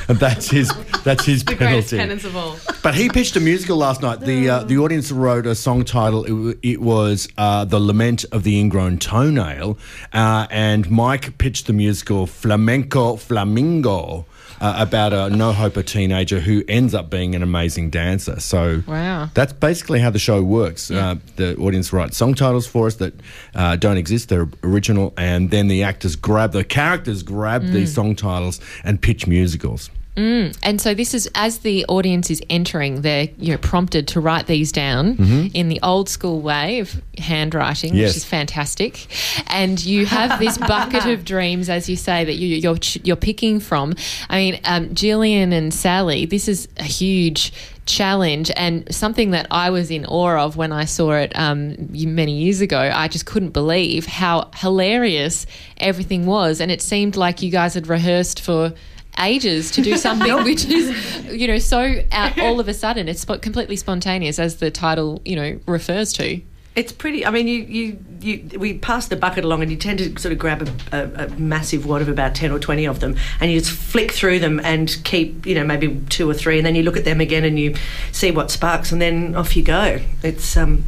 and 0.10 0.18
that's 0.20 0.50
his 0.50 0.72
that's 1.04 1.26
his 1.26 1.44
the 1.44 1.56
penalty. 1.56 1.98
penance 1.98 2.26
of 2.26 2.36
all. 2.36 2.58
But 2.84 2.96
he 2.96 3.10
pitched 3.10 3.36
a 3.36 3.40
musical 3.40 3.78
last 3.78 4.02
night. 4.02 4.22
The 4.22 4.50
uh, 4.50 4.64
the 4.64 4.78
audience 4.78 5.12
wrote 5.12 5.46
a 5.46 5.56
song 5.56 5.86
title. 5.86 6.50
It, 6.50 6.60
it 6.64 6.82
was 6.82 7.28
uh, 7.38 7.66
"The 7.66 7.80
Lament 7.80 8.26
of 8.32 8.44
the 8.44 8.60
Ingrown 8.60 8.98
Toenail," 9.00 9.78
uh, 10.14 10.48
and 10.50 10.90
Mike 10.90 11.38
pitched 11.38 11.59
the 11.64 11.74
musical 11.74 12.28
Flamenco 12.28 13.16
Flamingo. 13.16 14.26
Uh, 14.62 14.76
about 14.78 15.14
a 15.14 15.30
no 15.30 15.54
hoper 15.54 15.82
teenager 15.82 16.42
who 16.42 16.66
ends 16.68 16.94
up 16.94 17.10
being 17.10 17.34
an 17.34 17.42
amazing 17.42 17.90
dancer. 17.90 18.42
So 18.42 18.84
wow. 18.86 19.30
that's 19.34 19.54
basically 19.54 20.02
how 20.02 20.10
the 20.10 20.20
show 20.20 20.44
works. 20.44 20.90
Yeah. 20.90 21.12
Uh, 21.12 21.16
the 21.38 21.56
audience 21.56 21.94
writes 21.94 22.18
song 22.18 22.34
titles 22.34 22.68
for 22.68 22.88
us 22.88 22.96
that 22.96 23.14
uh, 23.56 23.78
don't 23.78 23.96
exist; 23.96 24.28
they're 24.28 24.50
original, 24.62 25.14
and 25.16 25.50
then 25.50 25.70
the 25.70 25.84
actors 25.84 26.18
grab 26.18 26.52
the 26.52 26.66
characters 26.66 27.24
grab 27.24 27.64
mm. 27.64 27.72
these 27.72 27.94
song 27.94 28.18
titles 28.18 28.60
and 28.84 29.02
pitch 29.02 29.28
musicals. 29.28 29.90
Mm. 30.20 30.58
And 30.64 30.82
so 30.82 30.94
this 30.94 31.14
is 31.14 31.30
as 31.34 31.60
the 31.60 31.86
audience 31.86 32.30
is 32.30 32.42
entering, 32.50 33.04
they're 33.04 33.30
you 33.38 33.54
know 33.54 33.58
prompted 33.58 34.10
to 34.10 34.20
write 34.20 34.48
these 34.48 34.74
down 34.74 35.16
mm-hmm. 35.16 35.48
in 35.54 35.70
the 35.70 35.80
old 35.82 36.10
school 36.10 36.42
way 36.42 36.80
of 36.80 37.02
handwriting, 37.18 37.96
yes. 37.96 38.10
which 38.10 38.18
is 38.18 38.26
fantastic. 38.26 39.08
And 39.48 39.84
you 39.84 40.06
have 40.06 40.38
this 40.40 40.58
bucket 40.74 41.06
of 41.06 41.24
dreams, 41.24 41.70
as 41.70 41.88
you 41.88 41.96
say, 41.96 42.26
that 42.26 42.34
you, 42.34 42.58
are 42.58 42.60
you're, 42.60 42.80
you're 43.04 43.16
picking 43.16 43.62
from. 43.62 43.96
I 44.30 44.38
mean, 44.40 44.60
um, 44.66 44.94
Gillian 44.94 45.54
and 45.54 45.74
Sally, 45.74 46.26
this 46.26 46.50
is 46.50 46.68
a 46.76 46.84
huge 46.84 47.54
challenge 47.86 48.52
and 48.56 48.94
something 48.94 49.32
that 49.32 49.48
I 49.50 49.70
was 49.70 49.90
in 49.90 50.06
awe 50.06 50.38
of 50.46 50.58
when 50.58 50.72
I 50.72 50.86
saw 50.86 51.14
it 51.14 51.32
um, 51.40 51.76
many 51.90 52.34
years 52.34 52.60
ago. 52.60 52.92
I 52.94 53.08
just 53.08 53.26
couldn't 53.26 53.52
believe 53.52 54.06
how 54.06 54.52
hilarious 54.54 55.46
everything 55.78 56.26
was, 56.26 56.60
and 56.60 56.72
it 56.72 56.82
seemed 56.82 57.16
like 57.16 57.42
you 57.42 57.52
guys 57.52 57.74
had 57.74 57.88
rehearsed 57.88 58.42
for 58.42 58.74
ages 59.20 59.72
to 59.72 59.82
do 59.82 59.98
something 60.08 60.44
which 60.44 60.66
is, 60.66 61.26
you 61.32 61.48
know, 61.48 61.58
so 61.58 62.04
out 62.12 62.40
all 62.40 62.60
of 62.60 62.68
a 62.68 62.74
sudden. 62.74 63.08
It's 63.08 63.26
completely 63.26 63.76
spontaneous, 63.76 64.40
as 64.40 64.58
the 64.58 64.72
title, 64.72 65.22
you 65.26 65.36
know, 65.36 65.60
refers 65.66 66.14
to. 66.14 66.42
It's 66.76 66.92
pretty. 66.92 67.26
I 67.26 67.32
mean, 67.32 67.48
you, 67.48 67.62
you, 67.62 68.06
you 68.22 68.60
we 68.60 68.78
pass 68.78 69.08
the 69.08 69.16
bucket 69.16 69.44
along, 69.44 69.62
and 69.62 69.72
you 69.72 69.78
tend 69.78 70.00
to 70.00 70.20
sort 70.20 70.32
of 70.32 70.40
grab 70.40 70.62
a, 70.62 70.98
a, 70.98 71.26
a, 71.26 71.30
massive 71.40 71.86
wad 71.86 72.02
of 72.02 72.10
about 72.10 72.36
ten 72.36 72.52
or 72.52 72.60
twenty 72.60 72.86
of 72.86 73.00
them, 73.00 73.16
and 73.40 73.52
you 73.52 73.60
just 73.60 73.72
flick 73.72 74.12
through 74.12 74.40
them 74.40 74.60
and 74.64 75.02
keep, 75.04 75.46
you 75.46 75.56
know, 75.56 75.64
maybe 75.64 76.02
two 76.10 76.30
or 76.30 76.34
three, 76.34 76.58
and 76.58 76.66
then 76.66 76.76
you 76.76 76.84
look 76.84 76.98
at 76.98 77.06
them 77.06 77.22
again 77.22 77.44
and 77.44 77.60
you 77.60 77.76
see 78.12 78.32
what 78.32 78.52
sparks, 78.52 78.92
and 78.92 79.02
then 79.02 79.36
off 79.36 79.56
you 79.56 79.64
go. 79.64 80.00
It's 80.24 80.58
um, 80.58 80.84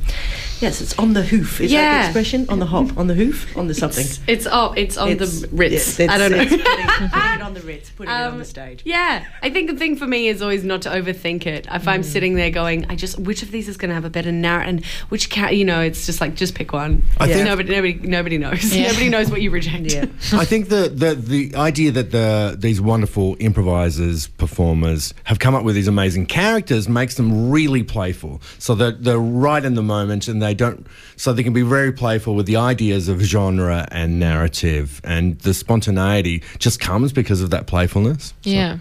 Yes, 0.61 0.79
it's 0.79 0.97
on 0.99 1.13
the 1.13 1.23
hoof. 1.23 1.59
Is 1.59 1.71
yeah. 1.71 1.81
that 1.81 2.01
the 2.01 2.05
expression? 2.09 2.45
On 2.47 2.59
the 2.59 2.67
hop, 2.67 2.95
on 2.95 3.07
the 3.07 3.15
hoof, 3.15 3.57
on 3.57 3.65
the 3.65 3.73
something. 3.73 4.05
It's, 4.05 4.19
it's 4.27 4.47
oh, 4.49 4.73
it's 4.77 4.95
on 4.95 5.09
it's, 5.09 5.41
the 5.41 5.47
Ritz. 5.47 5.99
I 5.99 6.19
don't 6.19 6.31
know. 6.31 6.37
It's 6.37 6.51
putting, 6.51 7.09
putting, 7.09 7.33
it 7.33 7.41
on 7.41 7.53
the 7.55 7.61
Ritz, 7.61 7.89
putting 7.89 8.13
um, 8.13 8.21
it 8.21 8.25
on 8.25 8.33
the 8.33 8.39
um, 8.41 8.45
stage. 8.45 8.83
Yeah, 8.85 9.25
I 9.41 9.49
think 9.49 9.71
the 9.71 9.75
thing 9.75 9.95
for 9.95 10.05
me 10.05 10.27
is 10.27 10.39
always 10.39 10.63
not 10.63 10.83
to 10.83 10.89
overthink 10.89 11.47
it. 11.47 11.65
If 11.71 11.87
I'm 11.87 12.01
mm. 12.01 12.05
sitting 12.05 12.35
there 12.35 12.51
going, 12.51 12.85
I 12.91 12.95
just 12.95 13.17
which 13.17 13.41
of 13.41 13.49
these 13.49 13.67
is 13.67 13.75
going 13.75 13.89
to 13.89 13.95
have 13.95 14.05
a 14.05 14.09
better 14.11 14.31
narrative, 14.31 14.69
and 14.69 14.85
which 15.09 15.31
cat, 15.31 15.55
you 15.55 15.65
know, 15.65 15.81
it's 15.81 16.05
just 16.05 16.21
like 16.21 16.35
just 16.35 16.53
pick 16.53 16.73
one. 16.73 17.01
I 17.21 17.25
yeah. 17.25 17.33
think 17.33 17.45
nobody, 17.47 17.69
nobody, 17.69 18.07
nobody 18.07 18.38
knows. 18.38 18.75
Yeah. 18.75 18.88
nobody 18.88 19.09
knows 19.09 19.31
what 19.31 19.41
you 19.41 19.50
reject. 19.50 19.91
Yeah. 19.91 20.06
I 20.33 20.45
think 20.45 20.69
the, 20.69 20.89
the 20.89 21.15
the 21.15 21.56
idea 21.56 21.91
that 21.91 22.12
the 22.12 22.56
these 22.57 22.79
wonderful 22.79 23.35
improvisers, 23.39 24.27
performers 24.27 25.13
have 25.23 25.39
come 25.39 25.56
up 25.56 25.63
with 25.63 25.73
these 25.73 25.88
amazing 25.88 26.27
characters 26.27 26.88
makes 26.88 27.15
them 27.15 27.50
really 27.50 27.83
playful. 27.83 28.41
So 28.59 28.75
that 28.75 29.03
they're 29.03 29.18
right 29.18 29.63
in 29.63 29.73
the 29.73 29.81
moment 29.81 30.27
and 30.27 30.41
they 30.41 30.51
they 30.51 30.56
don't 30.56 30.85
so 31.15 31.31
they 31.31 31.44
can 31.44 31.53
be 31.53 31.62
very 31.62 31.94
playful 31.94 32.35
with 32.35 32.45
the 32.45 32.57
ideas 32.57 33.07
of 33.07 33.21
genre 33.21 33.88
and 33.89 34.19
narrative 34.19 35.00
and 35.06 35.39
the 35.39 35.53
spontaneity 35.53 36.44
just 36.59 36.81
comes 36.81 37.13
because 37.13 37.41
of 37.41 37.51
that 37.51 37.67
playfulness 37.67 38.33
yeah 38.44 38.77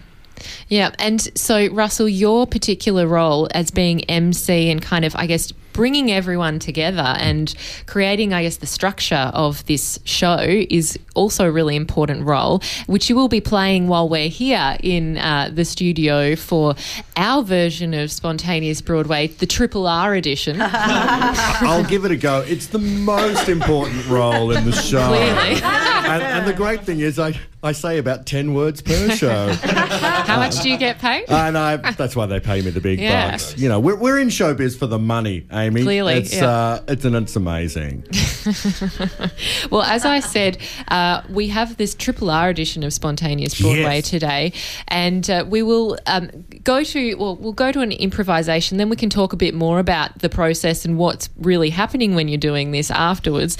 yeah 0.67 0.91
and 0.99 1.29
so 1.37 1.67
russell 1.67 2.09
your 2.09 2.45
particular 2.45 3.07
role 3.07 3.47
as 3.53 3.71
being 3.71 4.01
mc 4.09 4.69
and 4.69 4.81
kind 4.81 5.05
of 5.05 5.15
i 5.15 5.25
guess 5.25 5.53
bringing 5.73 6.11
everyone 6.11 6.59
together 6.59 7.15
and 7.19 7.53
creating, 7.85 8.33
I 8.33 8.43
guess, 8.43 8.57
the 8.57 8.67
structure 8.67 9.31
of 9.33 9.65
this 9.65 9.99
show 10.03 10.39
is 10.41 10.97
also 11.15 11.47
a 11.47 11.51
really 11.51 11.75
important 11.75 12.25
role, 12.25 12.61
which 12.87 13.09
you 13.09 13.15
will 13.15 13.27
be 13.27 13.41
playing 13.41 13.87
while 13.87 14.07
we're 14.07 14.29
here 14.29 14.77
in 14.81 15.17
uh, 15.17 15.49
the 15.53 15.65
studio 15.65 16.35
for 16.35 16.75
our 17.15 17.43
version 17.43 17.93
of 17.93 18.11
Spontaneous 18.11 18.81
Broadway, 18.81 19.27
the 19.27 19.45
Triple 19.45 19.87
R 19.87 20.15
edition. 20.15 20.57
I'll 20.61 21.83
give 21.83 22.05
it 22.05 22.11
a 22.11 22.17
go. 22.17 22.41
It's 22.47 22.67
the 22.67 22.79
most 22.79 23.49
important 23.49 24.07
role 24.07 24.51
in 24.51 24.65
the 24.65 24.71
show. 24.71 25.07
Clearly. 25.07 25.61
And, 25.61 26.23
and 26.23 26.47
the 26.47 26.53
great 26.53 26.83
thing 26.83 26.99
is, 26.99 27.19
I, 27.19 27.39
I 27.63 27.73
say 27.73 27.99
about 27.99 28.25
10 28.25 28.55
words 28.55 28.81
per 28.81 29.11
show. 29.11 29.53
How 29.61 30.37
much 30.37 30.61
do 30.61 30.69
you 30.69 30.77
get 30.77 30.97
paid? 30.97 31.29
And 31.29 31.55
I, 31.55 31.77
that's 31.77 32.15
why 32.15 32.25
they 32.25 32.39
pay 32.39 32.61
me 32.61 32.71
the 32.71 32.81
big 32.81 32.99
yeah. 32.99 33.31
bucks. 33.31 33.55
You 33.55 33.69
know, 33.69 33.79
we're, 33.79 33.97
we're 33.97 34.19
in 34.19 34.29
showbiz 34.29 34.77
for 34.77 34.87
the 34.87 34.97
money, 34.97 35.45
Amy. 35.51 35.83
Clearly. 35.83 36.15
It's, 36.15 36.33
yeah. 36.33 36.49
uh, 36.49 36.83
it's, 36.87 37.05
and 37.05 37.15
it's 37.15 37.35
amazing. 37.35 38.03
well, 39.69 39.83
as 39.83 40.05
I 40.05 40.21
said, 40.21 40.57
uh, 40.87 41.21
we 41.29 41.49
have 41.49 41.77
this 41.77 41.93
Triple 41.93 42.31
R 42.31 42.49
edition 42.49 42.83
of 42.83 42.93
Spontaneous 42.93 43.61
Broadway 43.61 43.97
yes. 43.97 44.09
today, 44.09 44.53
and 44.87 45.29
uh, 45.29 45.45
we 45.47 45.61
will 45.61 45.99
um, 46.07 46.31
go 46.63 46.83
to, 46.83 47.15
well, 47.15 47.35
we'll 47.35 47.53
go 47.53 47.71
to 47.71 47.81
an 47.81 47.91
improvisation, 47.91 48.77
then 48.77 48.89
we 48.89 48.95
can 48.95 49.11
talk 49.11 49.33
a 49.33 49.37
bit 49.37 49.53
more 49.53 49.77
about 49.77 50.17
the 50.19 50.29
process 50.29 50.83
and 50.83 50.97
what's 50.97 51.29
really 51.37 51.69
happening 51.69 52.15
when 52.15 52.27
you're 52.27 52.39
doing 52.39 52.71
this 52.71 52.89
afterwards. 52.89 53.55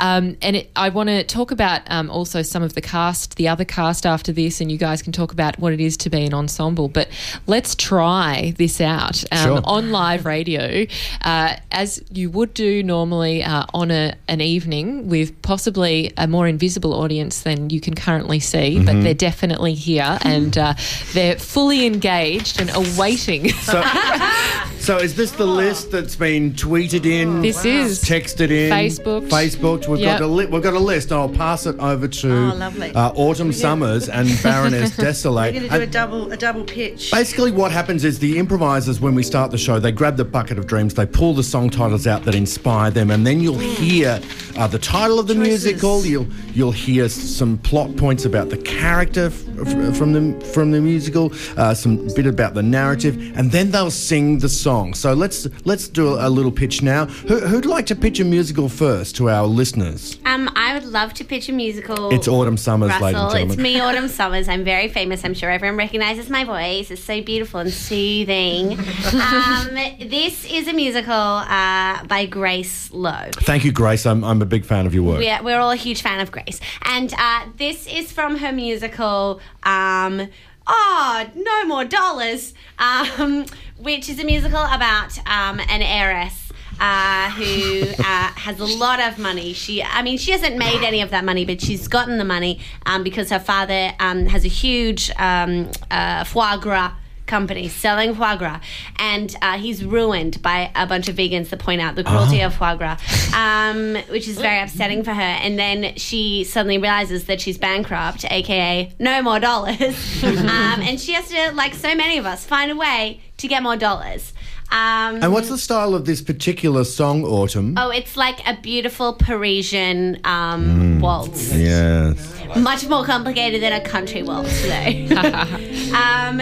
Um, 0.00 0.36
and 0.42 0.56
it, 0.56 0.72
I 0.74 0.88
want 0.88 1.08
to 1.08 1.22
talk 1.22 1.52
about 1.52 1.82
um, 1.86 2.10
also 2.10 2.42
some 2.42 2.64
of 2.64 2.74
the 2.74 2.80
cast, 2.80 3.36
the 3.36 3.43
other 3.48 3.64
cast 3.64 4.06
after 4.06 4.32
this, 4.32 4.60
and 4.60 4.70
you 4.70 4.78
guys 4.78 5.02
can 5.02 5.12
talk 5.12 5.32
about 5.32 5.58
what 5.58 5.72
it 5.72 5.80
is 5.80 5.96
to 5.98 6.10
be 6.10 6.24
an 6.24 6.34
ensemble. 6.34 6.88
But 6.88 7.08
let's 7.46 7.74
try 7.74 8.54
this 8.56 8.80
out 8.80 9.24
um, 9.32 9.38
sure. 9.38 9.60
on 9.64 9.90
live 9.90 10.26
radio. 10.26 10.86
Uh, 11.22 11.56
as 11.72 12.02
you 12.10 12.30
would 12.30 12.54
do 12.54 12.82
normally 12.82 13.42
uh, 13.42 13.66
on 13.74 13.90
a, 13.90 14.14
an 14.28 14.40
evening 14.40 15.08
with 15.08 15.40
possibly 15.42 16.12
a 16.16 16.26
more 16.26 16.46
invisible 16.46 16.94
audience 16.94 17.42
than 17.42 17.70
you 17.70 17.80
can 17.80 17.94
currently 17.94 18.40
see, 18.40 18.76
mm-hmm. 18.76 18.84
but 18.84 19.02
they're 19.02 19.14
definitely 19.14 19.74
here 19.74 20.18
and 20.22 20.56
uh, 20.56 20.74
they're 21.12 21.38
fully 21.38 21.86
engaged 21.86 22.60
and 22.60 22.70
awaiting. 22.74 23.48
So, 23.50 23.82
so 24.78 24.98
is 24.98 25.14
this 25.16 25.32
the 25.32 25.46
list 25.46 25.90
that's 25.90 26.16
been 26.16 26.52
tweeted 26.52 27.06
in? 27.06 27.42
This 27.42 27.64
wow. 27.64 27.70
is 27.70 28.02
texted 28.02 28.50
in 28.50 28.70
Facebook. 28.70 29.28
Facebook. 29.28 29.88
We've 29.88 30.00
yep. 30.00 30.20
got 30.20 30.24
a 30.24 30.28
li- 30.28 30.46
we've 30.46 30.62
got 30.62 30.74
a 30.74 30.78
list. 30.78 31.12
I'll 31.12 31.28
pass 31.28 31.66
it 31.66 31.78
over 31.78 32.08
to 32.08 32.30
oh, 32.32 32.92
uh, 32.94 33.12
Autumn 33.34 33.52
Summers 33.52 34.08
and 34.08 34.28
Baroness 34.44 34.96
Desolate. 34.96 35.54
We're 35.54 35.68
going 35.68 35.72
to 35.72 35.78
do 35.78 35.82
a 35.82 35.86
double 35.88 36.30
a 36.30 36.36
double 36.36 36.62
pitch. 36.62 37.10
Basically, 37.10 37.50
what 37.50 37.72
happens 37.72 38.04
is 38.04 38.20
the 38.20 38.38
improvisers 38.38 39.00
when 39.00 39.16
we 39.16 39.24
start 39.24 39.50
the 39.50 39.58
show, 39.58 39.80
they 39.80 39.90
grab 39.90 40.16
the 40.16 40.24
bucket 40.24 40.56
of 40.56 40.68
dreams, 40.68 40.94
they 40.94 41.04
pull 41.04 41.34
the 41.34 41.42
song 41.42 41.68
titles 41.68 42.06
out 42.06 42.22
that 42.26 42.36
inspire 42.36 42.92
them, 42.92 43.10
and 43.10 43.26
then 43.26 43.40
you'll 43.40 43.56
mm. 43.56 43.74
hear 43.74 44.20
uh, 44.56 44.68
the 44.68 44.78
title 44.78 45.18
of 45.18 45.26
the 45.26 45.34
Choices. 45.34 45.64
musical. 45.64 46.06
You'll 46.06 46.28
you'll 46.52 46.70
hear 46.70 47.08
some 47.08 47.58
plot 47.58 47.96
points 47.96 48.24
about 48.24 48.50
the 48.50 48.58
character 48.58 49.30
from 49.54 50.12
the 50.12 50.44
from 50.46 50.70
the 50.70 50.80
musical, 50.80 51.32
uh, 51.56 51.74
some 51.74 52.08
bit 52.14 52.26
about 52.26 52.54
the 52.54 52.62
narrative, 52.62 53.16
and 53.36 53.50
then 53.50 53.70
they'll 53.70 53.90
sing 53.90 54.38
the 54.38 54.48
song. 54.48 54.94
So 54.94 55.12
let's 55.12 55.46
let's 55.64 55.88
do 55.88 56.14
a, 56.14 56.34
little 56.34 56.50
pitch 56.50 56.82
now. 56.82 57.06
Who, 57.06 57.38
who'd 57.38 57.66
like 57.66 57.86
to 57.86 57.94
pitch 57.94 58.18
a 58.18 58.24
musical 58.24 58.68
first 58.68 59.14
to 59.16 59.30
our 59.30 59.46
listeners? 59.46 60.18
Um, 60.24 60.50
I 60.56 60.74
would 60.74 60.84
love 60.84 61.14
to 61.14 61.24
pitch 61.24 61.48
a 61.48 61.52
musical. 61.52 62.12
It's 62.12 62.26
Autumn 62.26 62.56
Summers, 62.56 62.90
Russell, 62.90 63.04
ladies 63.04 63.22
and 63.22 63.32
gentlemen. 63.32 63.50
It's 63.52 63.62
me, 63.62 63.80
Autumn 63.80 64.08
Summers. 64.08 64.48
I'm 64.48 64.64
very 64.64 64.88
famous. 64.88 65.24
I'm 65.24 65.34
sure 65.34 65.50
everyone 65.50 65.76
recognizes 65.78 66.28
my 66.28 66.44
voice. 66.44 66.90
It's 66.90 67.02
so 67.02 67.22
beautiful 67.22 67.60
and 67.60 67.72
soothing. 67.72 68.72
um, 68.72 69.74
this 70.08 70.44
is 70.50 70.66
a 70.66 70.72
musical 70.72 71.12
uh, 71.12 72.04
by 72.06 72.26
Grace 72.26 72.92
Lowe. 72.92 73.30
Thank 73.32 73.64
you, 73.64 73.72
Grace. 73.72 74.06
I'm, 74.06 74.24
I'm 74.24 74.42
a 74.42 74.46
big 74.46 74.64
fan 74.64 74.86
of 74.86 74.94
your 74.94 75.04
work. 75.04 75.20
We're, 75.20 75.42
we're 75.42 75.58
all 75.58 75.70
a 75.70 75.76
huge 75.76 76.02
fan 76.02 76.20
of 76.20 76.32
Grace. 76.32 76.60
And 76.82 77.12
uh, 77.16 77.46
this 77.56 77.86
is 77.86 78.10
from 78.10 78.36
her 78.36 78.52
musical. 78.52 79.40
Um, 79.62 80.28
oh, 80.66 81.26
no 81.34 81.64
more 81.66 81.84
dollars, 81.84 82.54
um, 82.78 83.46
which 83.78 84.08
is 84.08 84.18
a 84.18 84.24
musical 84.24 84.62
about 84.62 85.18
um, 85.26 85.60
an 85.60 85.82
heiress. 85.82 86.40
Uh, 86.80 87.30
who 87.30 87.82
uh, 88.00 88.32
has 88.34 88.58
a 88.58 88.64
lot 88.64 88.98
of 88.98 89.16
money. 89.16 89.52
She, 89.52 89.80
I 89.80 90.02
mean, 90.02 90.18
she 90.18 90.32
hasn't 90.32 90.56
made 90.56 90.82
any 90.82 91.02
of 91.02 91.10
that 91.10 91.24
money, 91.24 91.44
but 91.44 91.60
she's 91.60 91.86
gotten 91.86 92.18
the 92.18 92.24
money 92.24 92.58
um, 92.84 93.04
because 93.04 93.30
her 93.30 93.38
father 93.38 93.92
um, 94.00 94.26
has 94.26 94.44
a 94.44 94.48
huge 94.48 95.08
um, 95.16 95.70
uh, 95.88 96.24
foie 96.24 96.56
gras 96.56 96.90
company 97.26 97.68
selling 97.68 98.14
foie 98.14 98.36
gras, 98.36 98.60
and 98.98 99.34
uh, 99.42 99.58
he's 99.58 99.84
ruined 99.84 100.42
by 100.42 100.70
a 100.74 100.86
bunch 100.86 101.08
of 101.08 101.16
vegans 101.16 101.50
that 101.50 101.58
point 101.58 101.80
out 101.80 101.94
the 101.94 102.04
cruelty 102.04 102.42
oh. 102.42 102.46
of 102.46 102.54
foie 102.54 102.76
gras, 102.76 102.98
um, 103.34 103.94
which 104.10 104.28
is 104.28 104.38
very 104.38 104.60
upsetting 104.60 105.02
for 105.02 105.12
her. 105.12 105.20
And 105.20 105.58
then 105.58 105.96
she 105.96 106.44
suddenly 106.44 106.78
realizes 106.78 107.24
that 107.24 107.40
she's 107.40 107.58
bankrupt, 107.58 108.24
aka 108.30 108.92
no 108.98 109.22
more 109.22 109.40
dollars, 109.40 109.80
um, 110.24 110.80
and 110.82 111.00
she 111.00 111.12
has 111.12 111.28
to, 111.28 111.52
like 111.52 111.74
so 111.74 111.94
many 111.94 112.18
of 112.18 112.26
us, 112.26 112.44
find 112.44 112.70
a 112.70 112.76
way 112.76 113.20
to 113.38 113.48
get 113.48 113.62
more 113.62 113.76
dollars. 113.76 114.32
Um, 114.70 115.22
and 115.22 115.32
what's 115.32 115.50
the 115.50 115.58
style 115.58 115.94
of 115.94 116.04
this 116.04 116.20
particular 116.20 116.82
song, 116.84 117.24
Autumn? 117.24 117.74
Oh, 117.78 117.90
it's 117.90 118.16
like 118.16 118.44
a 118.46 118.60
beautiful 118.60 119.12
Parisian 119.12 120.16
um, 120.24 120.98
mm, 120.98 121.00
waltz. 121.00 121.54
Yes. 121.54 122.32
Much 122.56 122.86
more 122.88 123.04
complicated 123.04 123.62
than 123.62 123.72
a 123.72 123.80
country 123.80 124.22
waltz, 124.22 124.62
though. 124.62 124.70
um, 125.96 126.40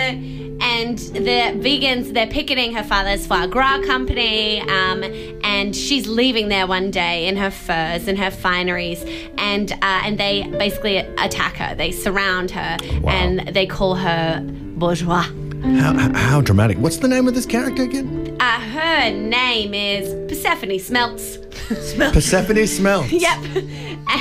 and 0.63 0.99
the 0.99 1.59
vegans 1.61 2.15
they're 2.15 2.27
picketing 2.27 2.73
her 2.75 2.85
father's 2.85 3.27
foie 3.27 3.47
gras 3.47 3.81
company 3.85 4.61
um, 4.61 5.03
and 5.43 5.75
she's 5.75 6.07
leaving 6.07 6.49
there 6.49 6.67
one 6.67 6.91
day 6.91 7.27
in 7.27 7.37
her 7.37 7.51
furs 7.51 8.09
and 8.09 8.19
her 8.19 8.31
fineries. 8.31 9.03
And 9.39 9.73
uh, 9.73 10.03
and 10.05 10.19
they 10.19 10.43
basically 10.59 10.99
attack 10.99 11.57
her. 11.57 11.75
They 11.75 11.93
surround 11.93 12.51
her 12.53 12.77
wow. 13.01 13.13
and 13.13 13.55
they 13.55 13.67
call 13.67 13.97
her 13.97 14.41
bourgeois. 14.77 15.27
How, 15.63 16.13
how 16.15 16.41
dramatic. 16.41 16.79
What's 16.79 16.97
the 16.97 17.09
name 17.09 17.29
of 17.29 17.35
this 17.35 17.47
character 17.47 17.85
again? 17.85 18.37
Uh, 18.41 18.59
her 18.59 19.11
name 19.11 19.75
is 19.75 20.13
persephone 20.29 20.79
smelts. 20.79 21.39
Persephone 21.69 22.67
smelts. 22.67 23.13
Yep. 23.13 23.65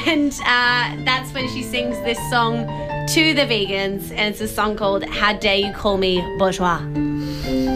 And 0.05 0.31
uh, 0.45 1.03
that's 1.05 1.33
when 1.33 1.49
she 1.49 1.63
sings 1.63 1.97
this 2.01 2.19
song 2.29 2.67
to 3.07 3.33
the 3.33 3.41
vegans, 3.41 4.11
and 4.11 4.33
it's 4.33 4.41
a 4.41 4.47
song 4.47 4.75
called 4.77 5.03
How 5.05 5.33
Dare 5.33 5.57
You 5.57 5.73
Call 5.73 5.97
Me 5.97 6.21
Bourgeois. 6.37 6.79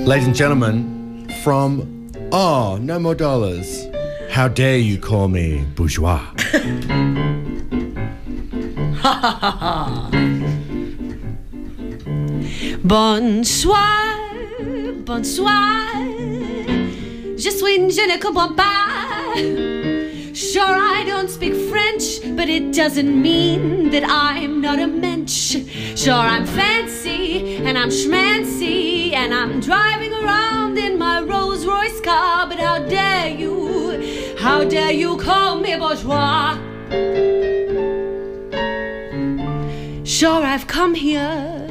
Ladies 0.05 0.27
and 0.27 0.35
gentlemen, 0.35 1.27
from 1.43 2.09
Oh, 2.31 2.77
No 2.81 2.99
More 2.99 3.15
Dollars, 3.15 3.85
How 4.29 4.47
Dare 4.47 4.77
You 4.77 4.97
Call 4.97 5.27
Me 5.27 5.65
Bourgeois. 5.75 6.21
bonsoir, 12.83 14.17
bonsoir, 15.05 15.85
je 17.37 17.49
suis, 17.49 17.89
je 17.91 18.01
ne 18.07 18.17
comprends 18.21 18.53
pas. 18.55 19.74
Sure, 20.35 20.63
I 20.65 21.05
don't 21.07 21.29
speak 21.29 21.53
French, 21.69 22.19
but 22.35 22.49
it 22.49 22.73
doesn't 22.73 23.21
mean 23.21 23.89
that 23.91 24.03
I'm 24.05 24.59
not 24.59 24.79
a 24.79 24.85
mensch. 24.85 25.55
Sure, 25.95 26.13
I'm 26.13 26.45
fancy 26.45 27.55
and 27.55 27.77
I'm 27.77 27.87
schmancy 27.87 29.13
and 29.13 29.33
I'm 29.33 29.61
driving 29.61 30.11
around 30.11 30.77
in 30.77 30.99
my 30.99 31.21
Rolls 31.21 31.65
Royce 31.65 32.01
car, 32.01 32.47
but 32.49 32.59
how 32.59 32.79
dare 32.79 33.29
you, 33.29 34.35
how 34.37 34.65
dare 34.65 34.91
you 34.91 35.15
call 35.15 35.55
me 35.61 35.77
bourgeois? 35.77 36.57
Sure, 40.03 40.43
I've 40.43 40.67
come 40.67 40.95
here 40.95 41.65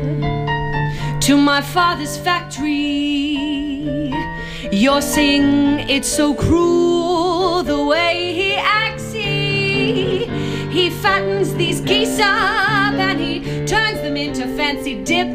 to 1.20 1.36
my 1.36 1.60
father's 1.60 2.16
factory. 2.16 3.54
You're 4.72 5.02
saying 5.02 5.80
it's 5.90 6.08
so 6.08 6.32
cruel 6.32 7.62
the 7.62 7.84
way 7.84 8.32
he 8.34 8.43
he 10.74 10.90
fattens 10.90 11.54
these 11.54 11.80
geese 11.80 12.18
up 12.18 12.94
and 12.94 13.20
he 13.20 13.38
turns 13.64 14.00
them 14.00 14.16
into 14.16 14.44
fancy 14.56 14.96
dip. 15.04 15.28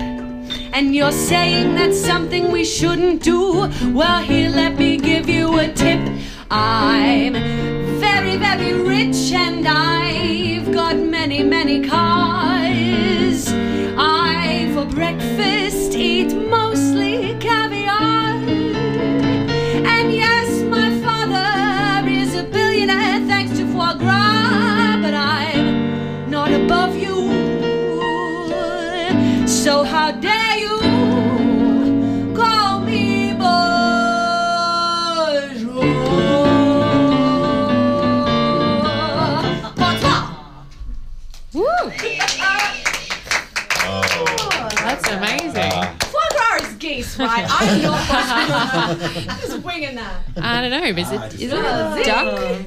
And 0.73 0.93
you're 0.93 1.13
saying 1.13 1.75
that's 1.75 1.97
something 1.97 2.51
we 2.51 2.65
shouldn't 2.65 3.23
do. 3.23 3.69
Well, 3.93 4.21
here, 4.21 4.49
let 4.49 4.77
me 4.77 4.97
give 4.97 5.29
you 5.29 5.57
a 5.57 5.69
tip. 5.71 6.01
I'm 6.51 7.33
very, 8.01 8.35
very 8.35 8.73
rich 8.73 9.31
and 9.31 9.65
I've 9.65 10.73
got 10.73 10.97
many, 10.97 11.41
many 11.41 11.87
cars. 11.87 13.47
I, 13.97 14.69
for 14.73 14.85
breakfast, 14.93 15.68
So 29.79 29.85
how 29.85 30.11
dare 30.11 30.57
you 30.57 30.77
call 32.35 32.81
me 32.81 33.31
bourgeois? 33.31 33.69
Woo! 41.53 41.63
Oh, 43.85 44.69
that's 44.83 45.07
amazing. 45.07 45.71
Uh, 45.71 45.95
geese, 46.77 47.17
right? 47.17 47.45
I'm 47.49 47.81
not 49.27 49.39
just 49.39 49.63
winging 49.63 49.95
that. 49.95 50.13
I 50.41 50.61
don't 50.61 50.71
know. 50.71 50.83
Is 51.01 51.09
it, 51.09 51.33
is 51.35 51.53
it 51.53 51.57
a 51.57 52.01
duck? 52.03 52.65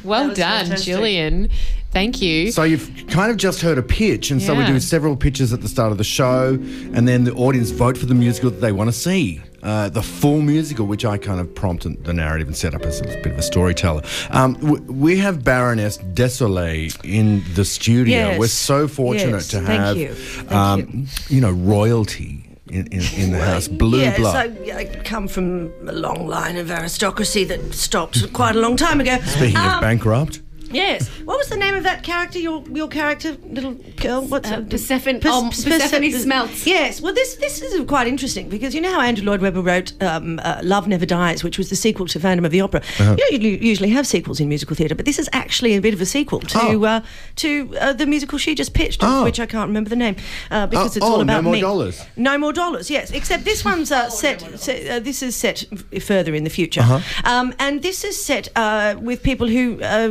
well 0.02 0.26
done, 0.34 0.66
fantastic. 0.66 0.86
Gillian. 0.86 1.50
Thank 1.92 2.22
you. 2.22 2.50
So 2.50 2.62
you've 2.62 3.06
kind 3.08 3.30
of 3.30 3.36
just 3.36 3.60
heard 3.60 3.76
a 3.76 3.82
pitch, 3.82 4.30
and 4.30 4.40
so 4.40 4.54
we're 4.54 4.66
doing 4.66 4.80
several 4.80 5.14
pitches 5.14 5.52
at 5.52 5.60
the 5.60 5.68
start 5.68 5.92
of 5.92 5.98
the 5.98 6.04
show, 6.04 6.54
and 6.94 7.06
then 7.06 7.24
the 7.24 7.34
audience 7.34 7.70
vote 7.70 7.98
for 7.98 8.06
the 8.06 8.14
musical 8.14 8.50
that 8.50 8.60
they 8.60 8.72
want 8.72 8.88
to 8.88 8.92
see. 8.92 9.42
Uh, 9.62 9.88
the 9.90 10.02
full 10.02 10.40
musical, 10.40 10.86
which 10.86 11.04
I 11.04 11.18
kind 11.18 11.38
of 11.38 11.54
prompted 11.54 12.04
the 12.04 12.12
narrative 12.12 12.48
and 12.48 12.56
set 12.56 12.74
up 12.74 12.82
as 12.82 13.00
a 13.00 13.04
bit 13.04 13.26
of 13.26 13.38
a 13.38 13.42
storyteller. 13.42 14.02
Um, 14.30 14.54
we 14.88 15.18
have 15.18 15.44
Baroness 15.44 15.98
Desolate 15.98 16.96
in 17.04 17.44
the 17.54 17.64
studio. 17.64 18.16
Yes. 18.16 18.40
We're 18.40 18.48
so 18.48 18.88
fortunate 18.88 19.30
yes. 19.32 19.48
to 19.48 19.60
have, 19.60 19.96
you. 19.96 20.14
Thank 20.14 20.52
um, 20.52 20.80
you. 21.28 21.36
you 21.36 21.40
know, 21.40 21.52
royalty 21.52 22.48
in, 22.70 22.86
in, 22.86 23.02
in, 23.16 23.32
the 23.32 23.38
house. 23.38 23.68
Blue 23.68 24.00
yes, 24.00 24.18
blood. 24.18 24.58
I, 24.66 24.78
I, 24.78 24.84
come 25.04 25.28
from 25.28 25.72
a 25.86 25.92
long 25.92 26.26
line 26.26 26.56
of 26.56 26.70
aristocracy 26.70 27.44
that 27.44 27.74
stopped 27.74 28.32
quite 28.32 28.56
a 28.56 28.60
long 28.60 28.76
time 28.76 29.00
ago. 29.00 29.18
Speaking 29.26 29.58
um, 29.58 29.74
of 29.74 29.80
bankrupt. 29.80 30.40
Yes. 30.72 31.08
What 31.24 31.38
was 31.38 31.48
the 31.48 31.56
name 31.56 31.74
of 31.74 31.82
that 31.84 32.02
character? 32.02 32.38
Your 32.38 32.62
your 32.72 32.88
character, 32.88 33.36
little 33.44 33.74
girl. 34.00 34.22
What's 34.22 34.50
Uh, 34.50 34.56
it? 34.58 34.70
Persephone- 34.70 35.20
Pers- 35.20 35.32
oh, 35.34 35.48
Persephone 35.50 36.10
Smelts. 36.12 36.66
Yes. 36.66 37.00
Well, 37.00 37.14
this 37.14 37.36
this 37.36 37.60
is 37.62 37.84
quite 37.86 38.06
interesting 38.08 38.48
because 38.48 38.74
you 38.74 38.80
know 38.80 38.92
how 38.92 39.00
Andrew 39.00 39.24
Lloyd 39.24 39.40
Webber 39.40 39.60
wrote 39.62 39.92
um, 40.02 40.40
uh, 40.42 40.60
"Love 40.62 40.88
Never 40.88 41.06
Dies," 41.06 41.44
which 41.44 41.58
was 41.58 41.68
the 41.70 41.76
sequel 41.76 42.06
to 42.06 42.20
Phantom 42.20 42.44
of 42.44 42.50
the 42.52 42.60
Opera. 42.60 42.80
Uh-huh. 43.00 43.16
You, 43.18 43.38
know, 43.38 43.48
you 43.48 43.56
usually 43.58 43.90
have 43.90 44.06
sequels 44.06 44.40
in 44.40 44.48
musical 44.48 44.74
theatre, 44.76 44.94
but 44.94 45.04
this 45.06 45.18
is 45.18 45.28
actually 45.32 45.74
a 45.74 45.80
bit 45.80 45.94
of 45.94 46.00
a 46.00 46.06
sequel 46.06 46.40
to 46.40 46.58
Oh. 46.60 46.84
uh, 46.84 47.00
to 47.36 47.48
uh, 47.80 47.92
the 47.92 48.06
musical 48.06 48.38
she 48.38 48.54
just 48.54 48.72
pitched, 48.74 49.00
Oh. 49.02 49.24
which 49.24 49.38
I 49.40 49.46
can't 49.46 49.68
remember 49.68 49.90
the 49.90 49.96
name 49.96 50.16
uh, 50.50 50.66
because 50.66 50.96
Oh, 50.96 50.98
it's 50.98 51.06
oh, 51.06 51.10
all 51.12 51.16
No 51.18 51.22
about 51.22 51.44
More 51.44 51.52
me. 51.54 51.60
Dollars. 51.60 52.00
No 52.16 52.38
more 52.38 52.52
dollars. 52.52 52.90
Yes, 52.90 53.10
except 53.10 53.44
this 53.44 53.64
one's 53.64 53.90
uh, 53.92 54.08
set. 54.08 54.40
set 54.58 54.88
uh, 54.90 55.00
this 55.00 55.22
is 55.22 55.36
set 55.36 55.64
f- 55.72 56.02
further 56.02 56.34
in 56.34 56.44
the 56.44 56.50
future, 56.50 56.80
Uh-huh. 56.82 57.00
um, 57.24 57.52
and 57.58 57.82
this 57.82 58.04
is 58.04 58.22
set 58.24 58.48
uh, 58.56 58.94
with 59.00 59.22
people 59.22 59.46
who 59.48 59.80
uh, 59.82 60.10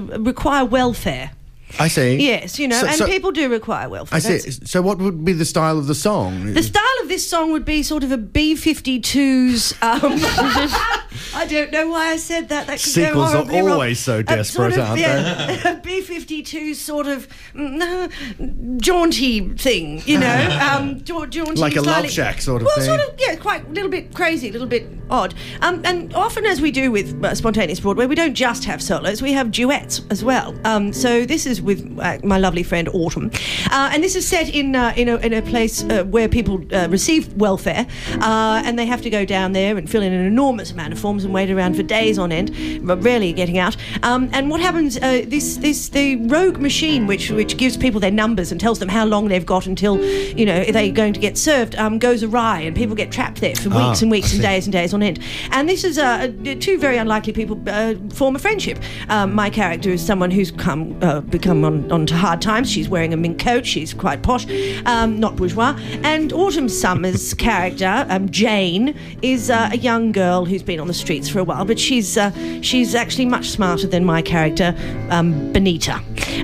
require 0.51 0.65
welfare. 0.65 1.31
I 1.79 1.88
see. 1.88 2.17
Yes, 2.17 2.60
you 2.60 2.67
know, 2.67 2.81
So- 2.81 2.88
and 2.88 2.96
so- 2.98 3.08
people 3.08 3.31
do 3.31 3.48
require 3.48 3.88
welfare. 3.88 4.17
I 4.17 4.20
see. 4.20 4.39
So, 4.65 4.81
what 4.81 4.98
would 4.98 5.24
be 5.24 5.31
the 5.31 5.46
style 5.46 5.77
of 5.79 5.88
the 5.88 5.96
song? 5.96 6.53
The 6.53 6.63
style 6.63 6.98
of 7.01 7.08
this 7.08 7.25
song 7.29 7.53
would 7.53 7.63
be 7.63 7.81
sort 7.81 8.03
of 8.03 8.12
a 8.12 8.17
B 8.17 8.55
52's. 8.55 9.74
Um, 9.81 10.20
I 11.33 11.45
don't 11.45 11.71
know 11.71 11.89
why 11.89 12.09
I 12.09 12.17
said 12.17 12.50
that. 12.50 12.67
That 12.67 12.79
could 12.79 12.95
go 12.95 13.05
Sequels 13.05 13.29
are 13.33 13.38
horribly 13.38 13.61
wrong. 13.61 13.69
always 13.71 14.00
so 14.00 14.21
desperate, 14.21 14.73
sort 14.75 14.89
of, 14.89 14.89
aren't 14.89 15.65
A 15.65 15.81
B 15.83 16.01
52's 16.01 16.79
sort 16.79 17.07
of 17.07 17.27
mm, 17.53 18.79
jaunty 18.79 19.50
thing, 19.55 20.01
you 20.05 20.19
know? 20.19 20.57
Um, 20.71 21.01
ja- 21.05 21.25
jaunty 21.25 21.59
Like 21.59 21.75
a 21.75 21.81
Love. 21.81 22.09
Shack 22.09 22.41
sort 22.41 22.61
of 22.61 22.65
well, 22.67 22.75
thing. 22.75 22.85
sort 22.85 23.00
of, 23.01 23.15
yeah, 23.19 23.35
quite 23.35 23.65
a 23.67 23.69
little 23.71 23.89
bit 23.89 24.13
crazy, 24.13 24.50
a 24.50 24.51
little 24.51 24.67
bit 24.67 24.88
odd. 25.09 25.33
Um, 25.61 25.81
and 25.85 26.13
often, 26.13 26.45
as 26.45 26.61
we 26.61 26.71
do 26.71 26.91
with 26.91 27.23
uh, 27.23 27.33
Spontaneous 27.35 27.79
Broadway, 27.79 28.05
we 28.05 28.15
don't 28.15 28.33
just 28.35 28.63
have 28.65 28.81
solos, 28.81 29.21
we 29.21 29.31
have 29.33 29.51
duets 29.51 30.01
as 30.09 30.23
well. 30.23 30.55
Um, 30.65 30.93
so 30.93 31.25
this 31.25 31.45
is 31.45 31.61
with 31.61 31.97
uh, 32.00 32.19
my 32.23 32.38
lovely 32.38 32.63
friend 32.63 32.88
Autumn. 32.93 33.31
Uh, 33.71 33.89
and 33.93 34.03
this 34.03 34.15
is 34.15 34.27
set 34.27 34.50
in, 34.53 34.75
uh, 34.75 34.93
in, 34.95 35.09
a, 35.09 35.17
in 35.17 35.33
a 35.33 35.41
place 35.41 35.83
uh, 35.83 36.03
where 36.05 36.29
people 36.29 36.63
uh, 36.73 36.88
receive 36.89 37.33
welfare 37.33 37.85
uh, 38.21 38.61
and 38.65 38.77
they 38.79 38.85
have 38.85 39.01
to 39.01 39.09
go 39.09 39.25
down 39.25 39.51
there 39.53 39.77
and 39.77 39.89
fill 39.89 40.01
in 40.03 40.13
an 40.13 40.25
enormous 40.25 40.71
amount 40.71 40.93
of 40.93 41.00
forms 41.00 41.20
and 41.23 41.33
wait 41.33 41.49
around 41.49 41.75
for 41.75 41.83
days 41.83 42.17
on 42.17 42.31
end, 42.31 42.51
but 42.85 43.01
rarely 43.03 43.33
getting 43.33 43.57
out. 43.57 43.75
Um, 44.03 44.29
and 44.33 44.49
what 44.49 44.59
happens, 44.61 44.97
uh, 44.97 45.23
this, 45.27 45.57
this, 45.57 45.89
the 45.89 46.15
rogue 46.27 46.57
machine, 46.57 47.07
which, 47.07 47.29
which 47.31 47.57
gives 47.57 47.77
people 47.77 47.99
their 47.99 48.11
numbers 48.11 48.51
and 48.51 48.59
tells 48.59 48.79
them 48.79 48.89
how 48.89 49.05
long 49.05 49.27
they've 49.27 49.45
got 49.45 49.67
until, 49.67 50.03
you 50.03 50.45
know, 50.45 50.63
they're 50.65 50.91
going 50.91 51.13
to 51.13 51.19
get 51.19 51.37
served, 51.37 51.75
um, 51.75 51.99
goes 51.99 52.23
awry 52.23 52.59
and 52.61 52.75
people 52.75 52.95
get 52.95 53.11
trapped 53.11 53.41
there 53.41 53.55
for 53.55 53.69
Ah, 53.71 53.89
weeks 53.89 54.01
and 54.01 54.11
weeks 54.11 54.33
and 54.33 54.41
days 54.41 54.65
and 54.65 54.73
days 54.73 54.93
on 54.93 55.01
end. 55.03 55.19
And 55.51 55.67
this 55.67 55.83
is 55.83 55.97
uh, 55.97 56.31
two 56.59 56.77
very 56.77 56.97
unlikely 56.97 57.33
people 57.33 57.61
uh, 57.67 57.95
form 58.13 58.35
a 58.35 58.39
friendship. 58.39 58.79
Um, 59.09 59.33
my 59.33 59.49
character 59.49 59.89
is 59.89 60.05
someone 60.05 60.31
who's 60.31 60.51
come 60.51 60.97
uh, 61.01 61.21
become 61.21 61.63
on, 61.63 61.91
onto 61.91 62.15
hard 62.15 62.41
times. 62.41 62.69
She's 62.69 62.89
wearing 62.89 63.13
a 63.13 63.17
mink 63.17 63.39
coat. 63.39 63.65
She's 63.65 63.93
quite 63.93 64.23
posh, 64.23 64.45
um, 64.85 65.19
not 65.19 65.35
bourgeois. 65.35 65.77
And 66.03 66.33
Autumn 66.33 66.69
Summers' 66.69 67.33
character, 67.33 68.05
um, 68.09 68.29
Jane, 68.29 68.95
is 69.21 69.49
uh, 69.49 69.69
a 69.71 69.77
young 69.77 70.11
girl 70.11 70.45
who's 70.45 70.63
been 70.63 70.79
on 70.79 70.87
the 70.87 70.93
streets 71.11 71.29
for 71.29 71.39
a 71.39 71.43
while, 71.43 71.65
but 71.65 71.77
she's 71.77 72.17
uh, 72.17 72.31
she's 72.61 72.95
actually 72.95 73.25
much 73.25 73.49
smarter 73.49 73.85
than 73.85 74.05
my 74.05 74.21
character, 74.21 74.73
um, 75.09 75.51
Benita. 75.51 75.95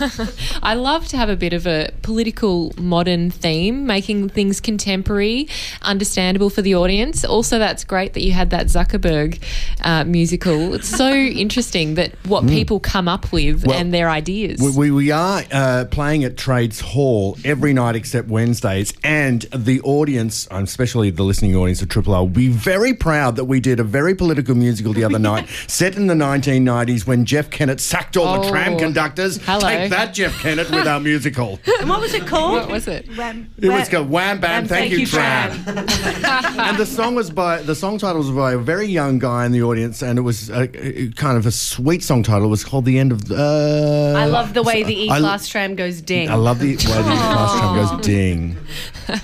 I 0.62 0.74
love 0.74 1.06
to 1.08 1.16
have 1.16 1.28
a 1.28 1.36
bit 1.36 1.52
of 1.52 1.66
a 1.66 1.90
political 2.02 2.72
modern 2.76 3.30
theme, 3.30 3.86
making 3.86 4.28
things 4.30 4.60
contemporary, 4.60 5.48
understandable 5.82 6.50
for 6.50 6.62
the 6.62 6.74
audience. 6.74 7.24
Also, 7.24 7.58
that's 7.58 7.84
great 7.84 8.14
that 8.14 8.22
you 8.22 8.32
had 8.32 8.50
that 8.50 8.66
Zuckerberg 8.66 9.40
uh, 9.82 10.04
musical. 10.04 10.74
It's 10.74 10.88
so 10.88 11.12
interesting 11.14 11.94
that 11.94 12.12
what 12.26 12.46
people 12.46 12.80
come 12.80 13.08
up 13.08 13.32
with 13.32 13.44
Mm. 13.44 13.66
Well, 13.68 13.78
and 13.78 13.94
their 13.94 14.08
ideas. 14.10 14.60
We, 14.60 14.70
we, 14.70 14.90
we 14.90 15.10
are 15.10 15.42
uh, 15.52 15.84
playing 15.90 16.24
at 16.24 16.36
Trades 16.36 16.80
Hall 16.80 17.03
every 17.44 17.72
night 17.72 17.96
except 17.96 18.28
Wednesdays, 18.28 18.92
and 19.04 19.42
the 19.54 19.80
audience, 19.82 20.46
especially 20.50 21.10
the 21.10 21.22
listening 21.22 21.54
audience 21.56 21.82
of 21.82 21.88
Triple 21.88 22.14
R, 22.14 22.22
will 22.22 22.28
be 22.30 22.48
very 22.48 22.94
proud 22.94 23.36
that 23.36 23.44
we 23.44 23.60
did 23.60 23.78
a 23.80 23.84
very 23.84 24.14
political 24.14 24.54
musical 24.54 24.92
the 24.92 25.04
other 25.04 25.18
night, 25.18 25.48
set 25.66 25.96
in 25.96 26.06
the 26.06 26.14
1990s 26.14 27.06
when 27.06 27.24
Jeff 27.24 27.50
Kennett 27.50 27.80
sacked 27.80 28.16
all 28.16 28.40
the 28.42 28.48
tram 28.50 28.74
Oh, 28.74 28.78
conductors. 28.78 29.36
hello. 29.44 29.60
Take 29.60 29.90
that, 29.90 30.14
Jeff 30.14 30.38
Kennett, 30.40 30.70
with 30.70 30.86
our 30.86 31.00
musical. 31.00 31.58
And 31.80 31.88
what 31.90 32.00
was 32.00 32.14
it 32.14 32.26
called? 32.26 32.54
what 32.60 32.70
was 32.70 32.88
it? 32.88 33.06
Wham, 33.16 33.50
It 33.58 33.68
was 33.68 33.88
called 33.90 34.08
Wham 34.08 34.40
Bam, 34.40 34.66
thank, 34.66 34.90
you, 34.92 35.06
tram. 35.06 35.50
and 35.68 36.78
the 36.78 36.86
song 36.86 37.14
was 37.14 37.30
by 37.30 37.58
the 37.62 37.74
song 37.74 37.98
title 37.98 38.18
was 38.18 38.30
by 38.30 38.52
a 38.52 38.58
very 38.58 38.86
young 38.86 39.18
guy 39.18 39.44
in 39.44 39.52
the 39.52 39.62
audience, 39.62 40.02
and 40.02 40.18
it 40.18 40.22
was 40.22 40.48
a, 40.50 40.62
a- 40.74 41.08
kind 41.10 41.36
of 41.36 41.44
a 41.46 41.50
sweet 41.50 42.02
song 42.02 42.22
title. 42.22 42.46
It 42.46 42.50
was 42.50 42.64
called 42.64 42.84
"The 42.86 42.98
End 42.98 43.12
of." 43.12 43.30
Uh, 43.30 44.14
I 44.16 44.24
love 44.26 44.54
the 44.54 44.62
way 44.62 44.82
the 44.82 44.94
E 45.04 45.08
class 45.08 45.46
tram 45.48 45.74
goes 45.74 46.00
ding. 46.00 46.30
I 46.30 46.34
love 46.36 46.58
the 46.58 46.76
the 47.02 47.10
class 47.10 47.58
tram 47.58 47.74
goes 47.76 48.06
ding. 48.06 48.56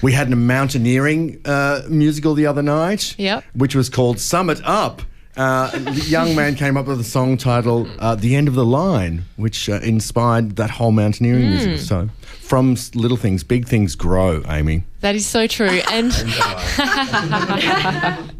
We 0.03 0.13
had 0.13 0.31
a 0.33 0.37
mountaineering 0.37 1.41
uh, 1.45 1.83
musical 1.89 2.35
the 2.35 2.47
other 2.47 2.63
night, 2.63 3.15
Yep. 3.19 3.45
which 3.55 3.75
was 3.75 3.89
called 3.89 4.19
Summit 4.19 4.61
Up. 4.65 5.03
Uh, 5.37 5.71
the 5.71 6.05
young 6.09 6.35
man 6.35 6.55
came 6.57 6.77
up 6.77 6.87
with 6.87 7.01
a 7.01 7.05
song 7.05 7.37
title, 7.37 7.89
uh, 8.01 8.15
"The 8.17 8.35
End 8.37 8.49
of 8.49 8.55
the 8.55 8.67
Line," 8.67 9.25
which 9.37 9.69
uh, 9.71 9.79
inspired 9.83 10.57
that 10.57 10.71
whole 10.71 10.93
mountaineering 10.93 11.43
Hmm. 11.45 11.51
musical. 11.51 11.79
So, 11.79 12.09
from 12.41 12.73
s- 12.73 12.95
little 12.95 13.17
things, 13.17 13.43
big 13.45 13.67
things 13.67 13.95
grow. 13.95 14.43
Amy. 14.49 14.83
That 15.01 15.15
is 15.15 15.25
so 15.25 15.47
true. 15.47 15.81
And 15.91 16.13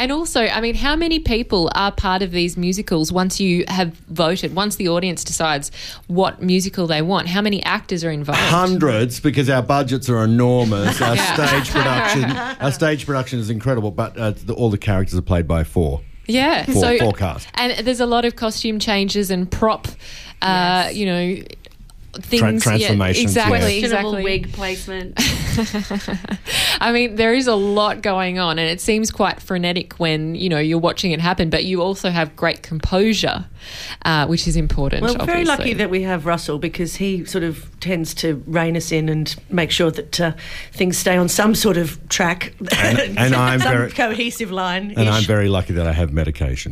And 0.02 0.12
also, 0.12 0.42
I 0.48 0.62
mean, 0.62 0.74
how 0.74 0.96
many 0.96 1.20
people 1.20 1.70
are 1.76 1.92
part 1.92 2.24
of 2.24 2.32
these 2.32 2.58
musicals 2.58 3.12
once 3.12 3.40
you 3.40 3.66
have 3.68 3.94
voted, 4.10 4.56
once 4.56 4.78
the 4.78 4.90
audience 4.90 5.24
decides 5.24 5.70
what 6.08 6.42
musical 6.42 6.88
they 6.88 7.04
want? 7.04 7.28
How 7.28 7.40
many 7.40 7.62
actors 7.62 8.04
are 8.04 8.10
involved? 8.10 8.42
Hundreds, 8.42 9.20
because 9.20 9.48
our 9.48 9.62
budgets 9.62 10.10
are 10.10 10.24
enormous. 10.24 11.00
Our 11.00 11.16
stage 11.36 11.70
production, 11.70 12.24
our 12.32 12.72
stage 12.72 13.06
production 13.06 13.38
is 13.38 13.52
incredible, 13.52 13.92
but 13.92 14.18
uh, 14.18 14.32
the, 14.32 14.56
all 14.56 14.72
the 14.72 14.80
characters 14.80 15.20
are 15.20 15.22
played 15.22 15.48
by 15.48 15.64
four. 15.64 16.02
Yeah, 16.26 16.66
Four, 16.66 16.82
so 16.82 16.98
forecast. 16.98 17.48
and 17.54 17.86
there's 17.86 18.00
a 18.00 18.08
lot 18.08 18.26
of 18.26 18.36
costume 18.36 18.80
changes 18.80 19.30
and 19.30 19.52
prop, 19.52 19.88
uh, 20.42 20.90
you 20.92 21.06
know, 21.06 21.44
things. 22.14 22.64
Tran- 22.64 22.80
yeah, 22.80 23.06
exactly, 23.08 23.80
yes. 23.80 23.90
Questionable 23.90 24.16
exactly. 24.16 24.24
wig 24.24 24.54
placement. 24.54 25.14
I 26.82 26.92
mean, 26.92 27.16
there 27.16 27.34
is 27.34 27.48
a 27.48 27.56
lot 27.56 28.02
going 28.02 28.40
on, 28.40 28.60
and 28.60 28.70
it 28.70 28.82
seems 28.82 29.12
quite 29.12 29.42
frenetic 29.42 29.94
when 29.94 30.36
you 30.36 30.50
know 30.50 30.60
you're 30.60 30.80
watching 30.80 31.12
it 31.12 31.20
happen. 31.20 31.50
But 31.50 31.66
you 31.66 31.82
also 31.82 32.10
have 32.10 32.36
great 32.36 32.64
composure, 32.64 33.46
uh, 34.06 34.28
which 34.28 34.48
is 34.48 34.56
important. 34.56 35.04
Well, 35.04 35.16
we're 35.18 35.26
very 35.26 35.46
lucky 35.46 35.74
that 35.74 35.90
we 35.90 36.02
have 36.04 36.26
Russell 36.26 36.60
because 36.60 36.96
he 36.96 37.26
sort 37.26 37.44
of 37.44 37.68
tends 37.80 38.14
to 38.16 38.44
rein 38.48 38.76
us 38.78 38.92
in 38.92 39.10
and 39.10 39.36
make 39.50 39.72
sure 39.72 39.92
that 39.92 40.20
uh, 40.20 40.32
things 40.72 40.98
stay 40.98 41.18
on 41.18 41.30
some 41.30 41.56
sort 41.56 41.78
of 41.78 41.98
track, 42.10 42.54
And- 42.78 43.00
and 43.18 43.36
I'm 43.36 43.60
some 43.60 43.72
very- 43.72 43.92
cohesive 44.02 44.52
line. 44.52 44.92
And 44.98 45.10
I'm 45.10 45.24
very 45.24 45.50
lucky 45.50 45.74
that 45.74 45.88
I 45.88 45.94
have 45.94 46.12
medication. 46.14 46.72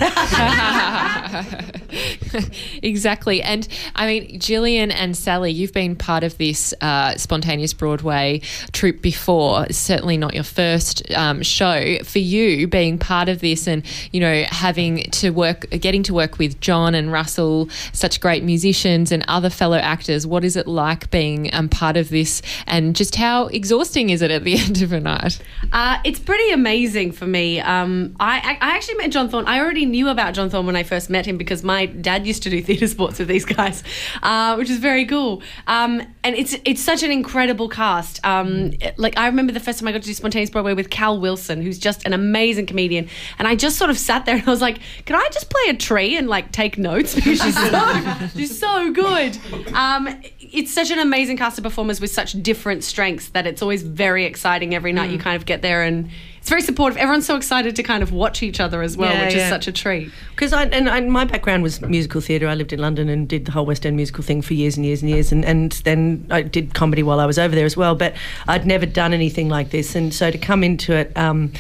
exactly. 2.84 3.42
And 3.42 3.68
I 3.96 4.06
mean, 4.08 4.40
Gillian 4.40 4.92
and 4.92 5.16
Sally, 5.30 5.52
you've 5.52 5.74
been 5.74 5.96
part 5.96 6.24
of 6.24 6.36
this 6.40 6.74
uh, 6.82 7.16
spontaneous 7.16 7.72
Broadway 7.72 8.42
troupe 8.72 9.00
before. 9.00 9.68
Certainly 9.70 10.18
not 10.18 10.34
your 10.34 10.44
first 10.44 11.04
um, 11.12 11.44
show. 11.44 12.00
For 12.04 12.18
you, 12.18 12.68
being 12.68 12.98
part 12.98 13.30
of 13.30 13.40
this 13.40 13.68
and 13.68 13.86
you 14.12 14.22
know 14.22 14.42
having 14.48 15.04
to 15.22 15.30
work, 15.30 15.70
getting 15.70 16.02
to 16.02 16.16
work 16.16 16.40
with 16.40 16.60
John 16.62 16.96
and 16.96 17.12
Russell, 17.12 17.70
such 17.94 18.20
great 18.20 18.44
musicians 18.44 19.12
and 19.12 19.24
other 19.28 19.52
fellow 19.52 19.78
actors. 19.78 20.26
What 20.26 20.44
is 20.44 20.56
it 20.56 20.66
like 20.66 21.12
being 21.12 21.54
um, 21.54 21.70
part 21.70 21.96
of 21.96 22.10
this? 22.10 22.42
And 22.66 22.96
just 22.96 23.16
how 23.16 23.50
exhausting 23.50 24.10
is 24.10 24.24
it 24.24 24.32
at 24.32 24.44
the 24.44 24.58
end 24.58 24.82
of 24.82 24.92
a 24.94 25.00
night? 25.00 25.40
Uh, 25.72 26.00
it's 26.04 26.18
pretty 26.18 26.50
amazing 26.50 27.12
for 27.12 27.28
me. 27.28 27.60
Um, 27.60 28.16
I, 28.20 28.58
I 28.60 28.76
actually 28.76 28.96
met 28.96 29.12
John 29.12 29.30
Thorne. 29.30 29.46
I 29.46 29.60
already 29.60 29.86
knew 29.86 30.10
about 30.10 30.34
John 30.34 30.50
Thorne 30.50 30.66
when 30.66 30.76
I 30.76 30.82
first 30.82 31.08
met 31.08 31.28
him 31.28 31.38
because 31.38 31.62
my 31.64 31.86
dad 31.86 32.26
used 32.26 32.42
to 32.42 32.50
do 32.50 32.64
theatre 32.64 32.88
sports 32.88 33.20
with 33.20 33.28
these 33.28 33.46
guys, 33.46 33.84
uh, 34.24 34.56
which 34.56 34.72
is 34.72 34.80
very 34.80 35.06
cool. 35.20 35.42
Um, 35.68 36.02
and 36.24 36.36
it's 36.36 36.56
it's 36.66 36.82
such 36.82 37.04
an 37.04 37.12
incredible 37.12 37.70
cast. 37.70 38.24
Um, 38.26 38.72
like 38.98 39.18
I 39.18 39.28
remember 39.28 39.52
the 39.52 39.60
first 39.60 39.80
time 39.80 39.88
I 39.88 39.92
got 39.92 40.02
to 40.02 40.08
do 40.08 40.14
spontaneous 40.14 40.50
Broadway 40.50 40.74
with 40.74 40.90
Cal 40.90 41.20
Wilson, 41.20 41.62
who's 41.62 41.80
just 41.80 42.06
an 42.06 42.14
amazing 42.14 42.66
comedian, 42.66 43.10
and 43.38 43.48
I 43.48 43.56
just 43.56 43.78
sort 43.78 43.90
of 43.90 43.98
sat 43.98 44.26
there 44.26 44.36
and 44.36 44.48
I 44.48 44.52
was 44.52 44.62
like, 44.62 44.80
"Can 45.06 45.16
I 45.16 45.28
just 45.32 45.50
play 45.50 45.70
a 45.70 45.74
tree 45.76 46.18
and 46.18 46.28
like 46.28 46.52
take 46.52 46.78
notes 46.78 47.16
because 47.20 47.42
she's 47.42 47.56
so 47.56 48.28
she's 48.36 48.60
so 48.60 48.92
good." 48.92 49.38
Um, 49.74 50.22
it's 50.40 50.74
such 50.74 50.92
an 50.92 51.00
amazing 51.00 51.38
cast 51.38 51.58
of 51.58 51.64
performers 51.64 52.02
with 52.02 52.12
such 52.12 52.42
different 52.42 52.84
strengths 52.84 53.30
that 53.30 53.46
it's 53.46 53.62
always 53.62 53.84
very 53.84 54.26
exciting 54.26 54.74
every 54.74 54.94
night 54.94 55.12
you 55.12 55.20
kind 55.20 55.36
of 55.36 55.46
get 55.46 55.62
there 55.62 55.84
and 55.84 56.10
it's 56.50 56.52
very 56.52 56.62
supportive. 56.64 56.98
Everyone's 56.98 57.28
so 57.28 57.36
excited 57.36 57.76
to 57.76 57.84
kind 57.84 58.02
of 58.02 58.12
watch 58.12 58.42
each 58.42 58.60
other 58.60 58.82
as 58.82 58.98
well, 58.98 59.14
Yeah, 59.14 59.26
which 59.26 59.36
yeah. 59.36 59.44
is 59.44 59.50
such 59.50 59.68
a 59.68 59.72
treat. 59.72 60.12
Because 60.32 60.52
I 60.52 60.64
and, 60.64 60.90
and 60.90 61.12
my 61.12 61.24
background 61.24 61.62
was 61.62 61.80
musical 61.82 62.22
theatre. 62.22 62.48
I 62.48 62.56
lived 62.56 62.74
in 62.74 62.80
London 62.80 63.08
and 63.08 63.28
did 63.30 63.46
the 63.46 63.52
whole 63.52 63.68
West 63.68 63.86
End 63.86 63.96
musical 63.96 64.24
thing 64.24 64.42
for 64.42 64.56
years 64.56 64.76
and 64.76 64.84
years 64.84 65.04
and 65.04 65.12
years, 65.12 65.32
and, 65.32 65.46
and 65.46 65.74
then 65.84 66.26
I 66.32 66.42
did 66.42 66.74
comedy 66.74 67.04
while 67.04 67.20
I 67.20 67.28
was 67.28 67.38
over 67.38 67.54
there 67.56 67.68
as 67.68 67.78
well. 67.78 67.94
But 67.94 68.16
I'd 68.48 68.66
never 68.66 68.88
done 68.88 69.14
anything 69.14 69.48
like 69.48 69.70
this, 69.70 69.96
and 69.96 70.12
so 70.12 70.32
to 70.32 70.40
come 70.40 70.64
into 70.64 70.94
it. 70.94 71.16
Um, 71.16 71.54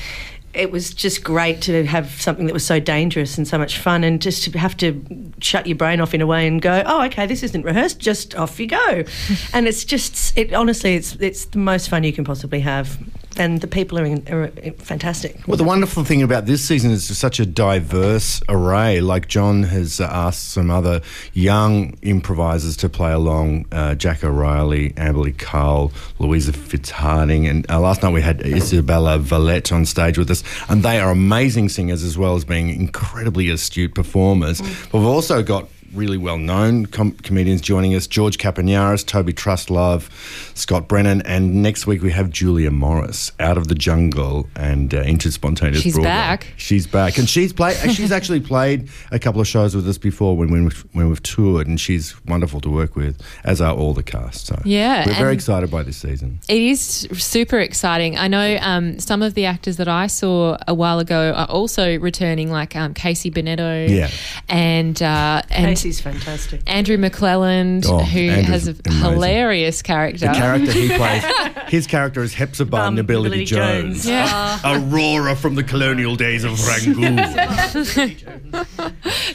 it 0.51 0.71
was 0.71 0.95
just 0.95 1.23
great 1.23 1.61
to 1.61 1.85
have 1.85 2.09
something 2.19 2.47
that 2.47 2.53
was 2.53 2.65
so 2.65 2.79
dangerous 2.79 3.37
and 3.37 3.47
so 3.47 3.59
much 3.59 3.77
fun, 3.77 4.03
and 4.03 4.19
just 4.19 4.43
to 4.45 4.57
have 4.57 4.75
to 4.77 5.05
shut 5.39 5.67
your 5.67 5.75
brain 5.77 6.01
off 6.01 6.15
in 6.15 6.21
a 6.21 6.25
way 6.25 6.47
and 6.47 6.59
go, 6.63 6.81
"Oh, 6.87 7.03
okay, 7.05 7.27
this 7.27 7.43
isn't 7.43 7.61
rehearsed. 7.63 7.99
Just 7.99 8.33
off 8.33 8.59
you 8.59 8.65
go." 8.65 9.03
and 9.53 9.67
it's 9.67 9.85
just, 9.85 10.35
it 10.35 10.51
honestly, 10.51 10.95
it's 10.95 11.15
it's 11.17 11.45
the 11.45 11.59
most 11.59 11.87
fun 11.89 12.03
you 12.03 12.11
can 12.11 12.23
possibly 12.23 12.61
have, 12.61 12.97
and 13.39 13.61
the 13.61 13.67
people 13.67 13.97
are, 13.97 14.05
in, 14.05 14.27
are 14.29 14.49
fantastic. 14.73 15.47
Well, 15.47 15.55
the 15.57 15.63
wonderful 15.63 16.03
thing 16.03 16.21
about 16.21 16.45
this 16.45 16.63
season 16.63 16.91
is 16.91 17.07
just 17.07 17.21
such 17.21 17.39
a 17.39 17.45
diverse 17.45 18.41
array. 18.49 18.99
Like 18.99 19.29
John 19.29 19.63
has 19.63 20.01
asked 20.01 20.49
some 20.49 20.69
other 20.69 21.01
young 21.33 21.97
improvisers 22.01 22.75
to 22.77 22.89
play 22.89 23.13
along 23.13 23.65
uh, 23.71 23.95
Jack 23.95 24.23
O'Reilly, 24.23 24.91
Amberly 24.91 25.35
Cole, 25.37 25.93
Louisa 26.19 26.51
Fitzhardinge, 26.51 27.49
and 27.49 27.69
uh, 27.71 27.79
last 27.79 28.03
night 28.03 28.11
we 28.11 28.21
had 28.21 28.41
Isabella 28.45 29.17
Valette 29.17 29.71
on 29.71 29.85
stage 29.85 30.17
with 30.17 30.29
us, 30.29 30.43
and 30.67 30.83
they 30.83 30.99
are 30.99 31.09
amazing 31.09 31.69
singers 31.69 32.03
as 32.03 32.17
well 32.17 32.35
as 32.35 32.43
being 32.43 32.69
incredibly 32.69 33.49
astute 33.49 33.95
performers. 33.95 34.61
But 34.91 34.99
we've 34.99 35.07
also 35.07 35.41
got 35.41 35.69
really 35.93 36.17
well 36.17 36.37
known 36.37 36.85
com- 36.85 37.11
comedians 37.11 37.61
joining 37.61 37.95
us 37.95 38.07
George 38.07 38.37
Kapiniaris, 38.37 39.05
Toby 39.05 39.33
Truslove, 39.33 40.09
Scott 40.57 40.87
Brennan, 40.87 41.21
and 41.23 41.61
next 41.63 41.87
week 41.87 42.01
we 42.01 42.11
have 42.11 42.29
Julia 42.29 42.71
Morris 42.71 43.31
out 43.39 43.57
of 43.57 43.67
the 43.67 43.75
jungle 43.75 44.47
and 44.55 44.93
uh, 44.93 45.01
into 45.01 45.31
spontaneous 45.31 45.81
She's 45.81 45.93
Broadway. 45.93 46.09
back. 46.09 46.47
She's 46.57 46.87
back, 46.87 47.17
and 47.17 47.27
she's 47.29 47.53
played. 47.53 47.75
she's 47.93 48.11
actually 48.11 48.39
played 48.41 48.89
a 49.11 49.19
couple 49.19 49.41
of 49.41 49.47
shows 49.47 49.75
with 49.75 49.87
us 49.87 49.97
before 49.97 50.35
when 50.37 50.49
when 50.51 50.65
we've, 50.65 50.85
when 50.93 51.09
we've 51.09 51.23
toured, 51.23 51.67
and 51.67 51.79
she's 51.79 52.13
wonderful 52.25 52.59
to 52.61 52.69
work 52.69 52.95
with, 52.95 53.21
as 53.43 53.61
are 53.61 53.73
all 53.75 53.93
the 53.93 54.03
cast. 54.03 54.47
So 54.47 54.61
Yeah, 54.65 55.05
we're 55.07 55.13
very 55.15 55.33
excited 55.33 55.71
by 55.71 55.83
this 55.83 55.97
season. 55.97 56.39
It 56.49 56.61
is 56.61 56.79
super 57.13 57.59
exciting. 57.59 58.17
I 58.17 58.27
know 58.27 58.57
um, 58.61 58.99
some 58.99 59.21
of 59.21 59.33
the 59.33 59.45
actors 59.45 59.77
that 59.77 59.87
I 59.87 60.07
saw 60.07 60.57
a 60.67 60.73
while 60.73 60.99
ago 60.99 61.33
are 61.35 61.47
also 61.47 61.97
returning, 61.99 62.51
like 62.51 62.75
um, 62.75 62.93
Casey 62.93 63.31
Bennetto, 63.31 63.87
Yeah. 63.89 64.09
and 64.47 65.01
uh, 65.01 65.41
and 65.49 65.78
Casey's 65.79 66.01
fantastic. 66.01 66.61
Andrew 66.67 66.97
McClelland, 66.97 67.85
Oh, 67.87 67.99
who 67.99 68.19
Andrew's 68.19 68.47
has 68.47 68.67
a 68.67 68.71
amazing. 68.85 69.11
hilarious 69.11 69.81
character. 69.81 70.27
The 70.27 70.33
character 70.33 70.71
he 70.73 70.89
plays, 70.89 71.23
his 71.69 71.87
character 71.87 72.21
is 72.21 72.33
Hepzibah 72.33 72.87
Um, 72.87 72.95
Nobility 72.95 73.29
Nobility 73.29 73.45
Jones. 73.45 74.03
Jones. 74.03 74.07
Yeah. 74.07 74.59
Aurora 74.65 75.37
from 75.37 75.55
the 75.55 75.63
colonial 75.63 76.17
days 76.17 76.43
of 76.43 76.59
Rangoon. 76.67 77.17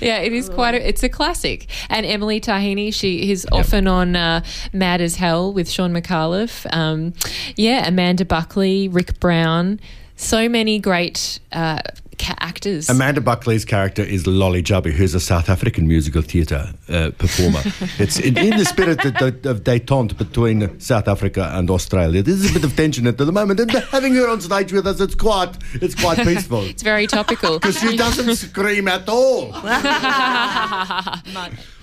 yeah, 0.00 0.18
it 0.18 0.32
is 0.32 0.48
quite. 0.50 0.74
A, 0.74 0.86
it's 0.88 1.02
a 1.02 1.08
classic. 1.08 1.68
And 1.88 2.04
Emily 2.04 2.40
Taheny, 2.40 2.92
she 2.92 3.30
is 3.30 3.46
often 3.50 3.86
on 3.86 4.16
uh, 4.16 4.44
Mad 4.72 5.00
as 5.00 5.16
Hell 5.16 5.52
with 5.52 5.70
Shaun 5.70 5.92
Micallef. 5.94 6.66
Um, 6.74 7.14
yeah, 7.56 7.86
Amanda 7.88 8.24
Buckley, 8.24 8.88
Rick 8.88 9.18
Brown, 9.20 9.80
so 10.16 10.48
many 10.48 10.78
great 10.78 11.38
uh, 11.52 11.80
ca- 12.18 12.36
actors. 12.40 12.88
Amanda 12.88 13.20
Buckley's 13.20 13.64
character 13.64 14.02
is 14.02 14.26
Lolly 14.26 14.62
Jubby, 14.62 14.92
who's 14.92 15.14
a 15.14 15.20
South 15.20 15.48
African 15.48 15.86
musical 15.86 16.22
theatre 16.22 16.72
uh, 16.88 17.10
performer. 17.18 17.60
it's 17.98 18.18
in, 18.18 18.36
in 18.38 18.56
the 18.56 18.64
spirit 18.64 19.04
of, 19.04 19.14
of, 19.16 19.46
of 19.46 19.64
detente 19.64 20.16
between 20.16 20.78
South 20.80 21.08
Africa 21.08 21.50
and 21.54 21.70
Australia. 21.70 22.22
There's 22.22 22.50
a 22.50 22.52
bit 22.52 22.64
of 22.64 22.76
tension 22.76 23.06
at 23.06 23.18
the 23.18 23.30
moment, 23.30 23.60
and 23.60 23.70
having 23.70 24.14
her 24.14 24.28
on 24.28 24.40
stage 24.40 24.72
with 24.72 24.86
us, 24.86 25.00
it's 25.00 25.14
quite, 25.14 25.56
it's 25.74 25.94
quite 25.94 26.18
peaceful. 26.18 26.62
it's 26.64 26.82
very 26.82 27.06
topical. 27.06 27.58
Because 27.64 27.78
she 27.78 27.96
doesn't 27.96 28.36
scream 28.36 28.88
at 28.88 29.08
all. 29.08 29.52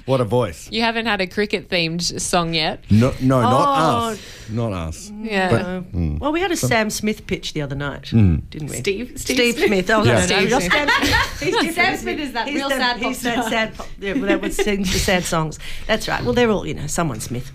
What 0.06 0.22
a 0.22 0.24
voice! 0.24 0.68
You 0.72 0.82
haven't 0.82 1.06
had 1.06 1.22
a 1.22 1.28
cricket 1.28 1.70
themed 1.70 2.20
song 2.20 2.54
yet. 2.54 2.84
No, 2.90 3.14
no, 3.22 3.42
not 3.42 3.54
Oh. 3.54 4.10
us, 4.12 4.20
not 4.50 4.74
us. 4.74 5.12
Yeah. 5.22 5.50
But- 5.50 5.62
Hmm. 5.92 6.18
Well, 6.18 6.32
we 6.32 6.40
had 6.42 6.52
a 6.52 6.56
Sam 6.58 6.90
Smith 6.90 7.28
pitch 7.28 7.54
the 7.54 7.62
other 7.62 7.76
night, 7.76 8.04
didn't 8.12 8.70
we? 8.70 8.78
Steve, 8.78 9.14
Steve, 9.16 9.38
Steve 9.56 9.66
Smith. 9.68 9.90
Oh, 9.90 10.04
Yeah. 10.04 10.14
no, 10.14 10.20
no, 10.20 10.26
Steve 10.26 10.50
no, 10.50 10.60
Smith. 10.60 10.72
Sam 10.72 10.88
Smith. 10.90 11.40
He's 11.42 11.52
different, 11.54 11.76
Sam 11.76 11.94
isn't 11.94 11.98
Smith 12.04 12.20
is 12.20 12.34
that 12.34 12.48
He's 12.48 12.56
real 12.56 12.70
the- 12.70 12.76
sad 12.76 12.98
pop 13.00 13.08
He's 13.08 13.22
that 13.22 13.34
star. 13.40 13.50
sad 13.50 13.74
pop. 13.76 13.88
Yeah, 14.00 14.14
well, 14.14 14.22
that 14.24 14.42
would 14.42 14.54
sing 14.54 14.82
the 14.84 14.88
sad 14.88 15.24
songs. 15.24 15.60
That's 15.88 16.08
right. 16.08 16.24
Well, 16.24 16.34
they're 16.34 16.50
all, 16.52 16.66
you 16.66 16.74
know, 16.74 16.88
someone 16.88 17.20
Smith. 17.20 17.52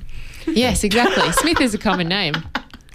Yes, 0.46 0.84
exactly. 0.84 1.30
Smith 1.32 1.60
is 1.60 1.74
a 1.74 1.78
common 1.78 2.08
name. 2.08 2.34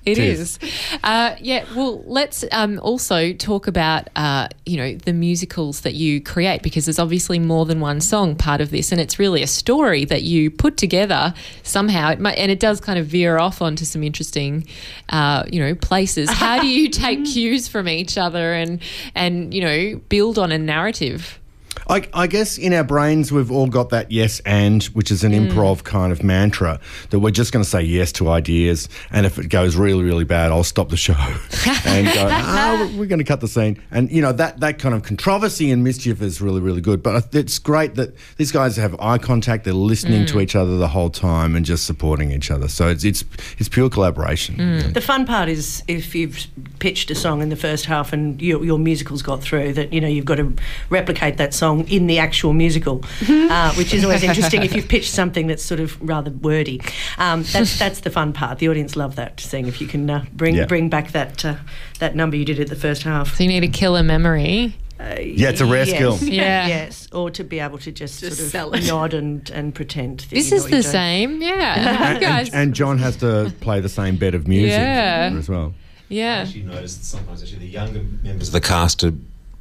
It 0.03 0.15
Cheers. 0.15 0.39
is. 0.39 0.59
Uh, 1.03 1.35
yeah. 1.39 1.65
Well, 1.75 2.03
let's 2.07 2.43
um, 2.51 2.79
also 2.79 3.33
talk 3.33 3.67
about 3.67 4.09
uh, 4.15 4.47
you 4.65 4.77
know 4.77 4.95
the 4.95 5.13
musicals 5.13 5.81
that 5.81 5.93
you 5.93 6.21
create 6.21 6.63
because 6.63 6.85
there's 6.85 6.97
obviously 6.97 7.37
more 7.37 7.65
than 7.65 7.79
one 7.79 8.01
song 8.01 8.35
part 8.35 8.61
of 8.61 8.71
this, 8.71 8.91
and 8.91 8.99
it's 8.99 9.19
really 9.19 9.43
a 9.43 9.47
story 9.47 10.05
that 10.05 10.23
you 10.23 10.49
put 10.49 10.77
together 10.77 11.35
somehow. 11.61 12.11
It 12.11 12.19
might, 12.19 12.37
and 12.37 12.51
it 12.51 12.59
does 12.59 12.81
kind 12.81 12.97
of 12.97 13.05
veer 13.05 13.37
off 13.37 13.61
onto 13.61 13.85
some 13.85 14.03
interesting 14.03 14.65
uh, 15.09 15.43
you 15.51 15.59
know 15.59 15.75
places. 15.75 16.31
How 16.31 16.59
do 16.59 16.67
you 16.67 16.89
take 17.05 17.25
cues 17.25 17.67
from 17.67 17.87
each 17.87 18.17
other 18.17 18.53
and 18.53 18.81
and 19.13 19.53
you 19.53 19.61
know 19.61 20.01
build 20.09 20.39
on 20.39 20.51
a 20.51 20.57
narrative? 20.57 21.40
I, 21.89 22.07
I, 22.13 22.27
guess 22.27 22.57
in 22.57 22.73
our 22.73 22.83
brains 22.83 23.31
we've 23.31 23.51
all 23.51 23.67
got 23.67 23.89
that 23.89 24.11
yes 24.11 24.41
and, 24.45 24.83
which 24.85 25.11
is 25.11 25.23
an 25.23 25.31
mm. 25.31 25.49
improv 25.49 25.83
kind 25.83 26.11
of 26.11 26.23
mantra 26.23 26.79
that 27.09 27.19
we're 27.19 27.31
just 27.31 27.51
going 27.51 27.63
to 27.63 27.69
say 27.69 27.81
yes 27.81 28.11
to 28.13 28.29
ideas, 28.29 28.89
and 29.11 29.25
if 29.25 29.37
it 29.37 29.47
goes 29.47 29.75
really 29.75 30.03
really 30.03 30.23
bad, 30.23 30.51
I'll 30.51 30.63
stop 30.63 30.89
the 30.89 30.97
show 30.97 31.13
and 31.85 32.07
go, 32.07 32.27
oh, 32.29 32.95
we're 32.97 33.05
going 33.05 33.19
to 33.19 33.25
cut 33.25 33.41
the 33.41 33.47
scene, 33.47 33.81
and 33.91 34.11
you 34.11 34.21
know 34.21 34.31
that 34.31 34.59
that 34.59 34.79
kind 34.79 34.95
of 34.95 35.03
controversy 35.03 35.71
and 35.71 35.83
mischief 35.83 36.21
is 36.21 36.41
really 36.41 36.61
really 36.61 36.81
good. 36.81 37.03
But 37.03 37.33
it's 37.35 37.59
great 37.59 37.95
that 37.95 38.13
these 38.37 38.51
guys 38.51 38.77
have 38.77 38.99
eye 38.99 39.17
contact, 39.17 39.63
they're 39.63 39.73
listening 39.73 40.23
mm. 40.23 40.27
to 40.29 40.39
each 40.39 40.55
other 40.55 40.77
the 40.77 40.87
whole 40.87 41.09
time 41.09 41.55
and 41.55 41.65
just 41.65 41.85
supporting 41.85 42.31
each 42.31 42.51
other. 42.51 42.67
So 42.67 42.87
it's 42.87 43.03
it's 43.03 43.23
it's 43.57 43.69
pure 43.69 43.89
collaboration. 43.89 44.55
Mm. 44.55 44.93
The 44.93 45.01
fun 45.01 45.25
part 45.25 45.49
is 45.49 45.83
if 45.87 46.15
you've 46.15 46.47
pitched 46.79 47.11
a 47.11 47.15
song 47.15 47.41
in 47.41 47.49
the 47.49 47.55
first 47.55 47.85
half 47.85 48.13
and 48.13 48.41
your, 48.41 48.63
your 48.63 48.79
musical's 48.79 49.21
got 49.21 49.41
through, 49.41 49.73
that 49.73 49.93
you 49.93 50.01
know 50.01 50.07
you've 50.07 50.25
got 50.25 50.35
to 50.35 50.53
replicate 50.89 51.37
that 51.37 51.53
song 51.71 51.87
in 51.87 52.07
the 52.07 52.19
actual 52.19 52.53
musical, 52.53 53.03
uh, 53.27 53.73
which 53.73 53.93
is 53.93 54.03
always 54.03 54.23
interesting 54.23 54.63
if 54.63 54.73
you've 54.75 54.87
pitched 54.87 55.11
something 55.11 55.47
that's 55.47 55.63
sort 55.63 55.79
of 55.79 56.01
rather 56.01 56.31
wordy. 56.31 56.81
Um, 57.17 57.43
that's 57.43 57.79
that's 57.79 58.01
the 58.01 58.09
fun 58.09 58.33
part. 58.33 58.59
The 58.59 58.69
audience 58.69 58.95
love 58.95 59.15
that, 59.15 59.39
seeing 59.39 59.67
if 59.67 59.81
you 59.81 59.87
can 59.87 60.09
uh, 60.09 60.25
bring 60.33 60.55
yeah. 60.55 60.65
bring 60.65 60.89
back 60.89 61.11
that 61.11 61.45
uh, 61.45 61.55
that 61.99 62.15
number 62.15 62.35
you 62.35 62.45
did 62.45 62.59
at 62.59 62.67
the 62.67 62.75
first 62.75 63.03
half. 63.03 63.35
So 63.35 63.43
you 63.43 63.49
need 63.49 63.63
a 63.63 63.67
killer 63.67 64.03
memory. 64.03 64.75
Uh, 64.99 65.15
yeah, 65.19 65.49
it's 65.49 65.61
a 65.61 65.65
rare 65.65 65.85
yes. 65.85 65.95
skill. 65.95 66.17
Yeah. 66.31 66.67
yes, 66.67 67.07
or 67.11 67.31
to 67.31 67.43
be 67.43 67.59
able 67.59 67.79
to 67.79 67.91
just, 67.91 68.19
just 68.19 68.51
sort 68.51 68.75
of 68.75 68.85
nod 68.85 69.15
and, 69.15 69.49
and 69.49 69.73
pretend. 69.73 70.27
this 70.29 70.51
is 70.51 70.67
the 70.67 70.83
same, 70.83 71.41
yeah. 71.41 72.11
and, 72.13 72.23
and, 72.23 72.49
and, 72.53 72.73
John 72.75 72.99
has 72.99 73.17
to 73.17 73.51
play 73.61 73.79
the 73.79 73.89
same 73.89 74.17
bed 74.17 74.35
of 74.35 74.47
music 74.47 74.77
yeah. 74.77 75.33
as 75.35 75.49
well. 75.49 75.73
Yeah. 76.07 76.35
I 76.35 76.41
actually 76.41 76.61
noticed 76.63 77.03
sometimes 77.03 77.41
actually 77.41 77.59
the 77.59 77.69
younger 77.69 78.03
members 78.21 78.49
of 78.49 78.53
the 78.53 78.61
cast 78.61 79.03
are 79.03 79.13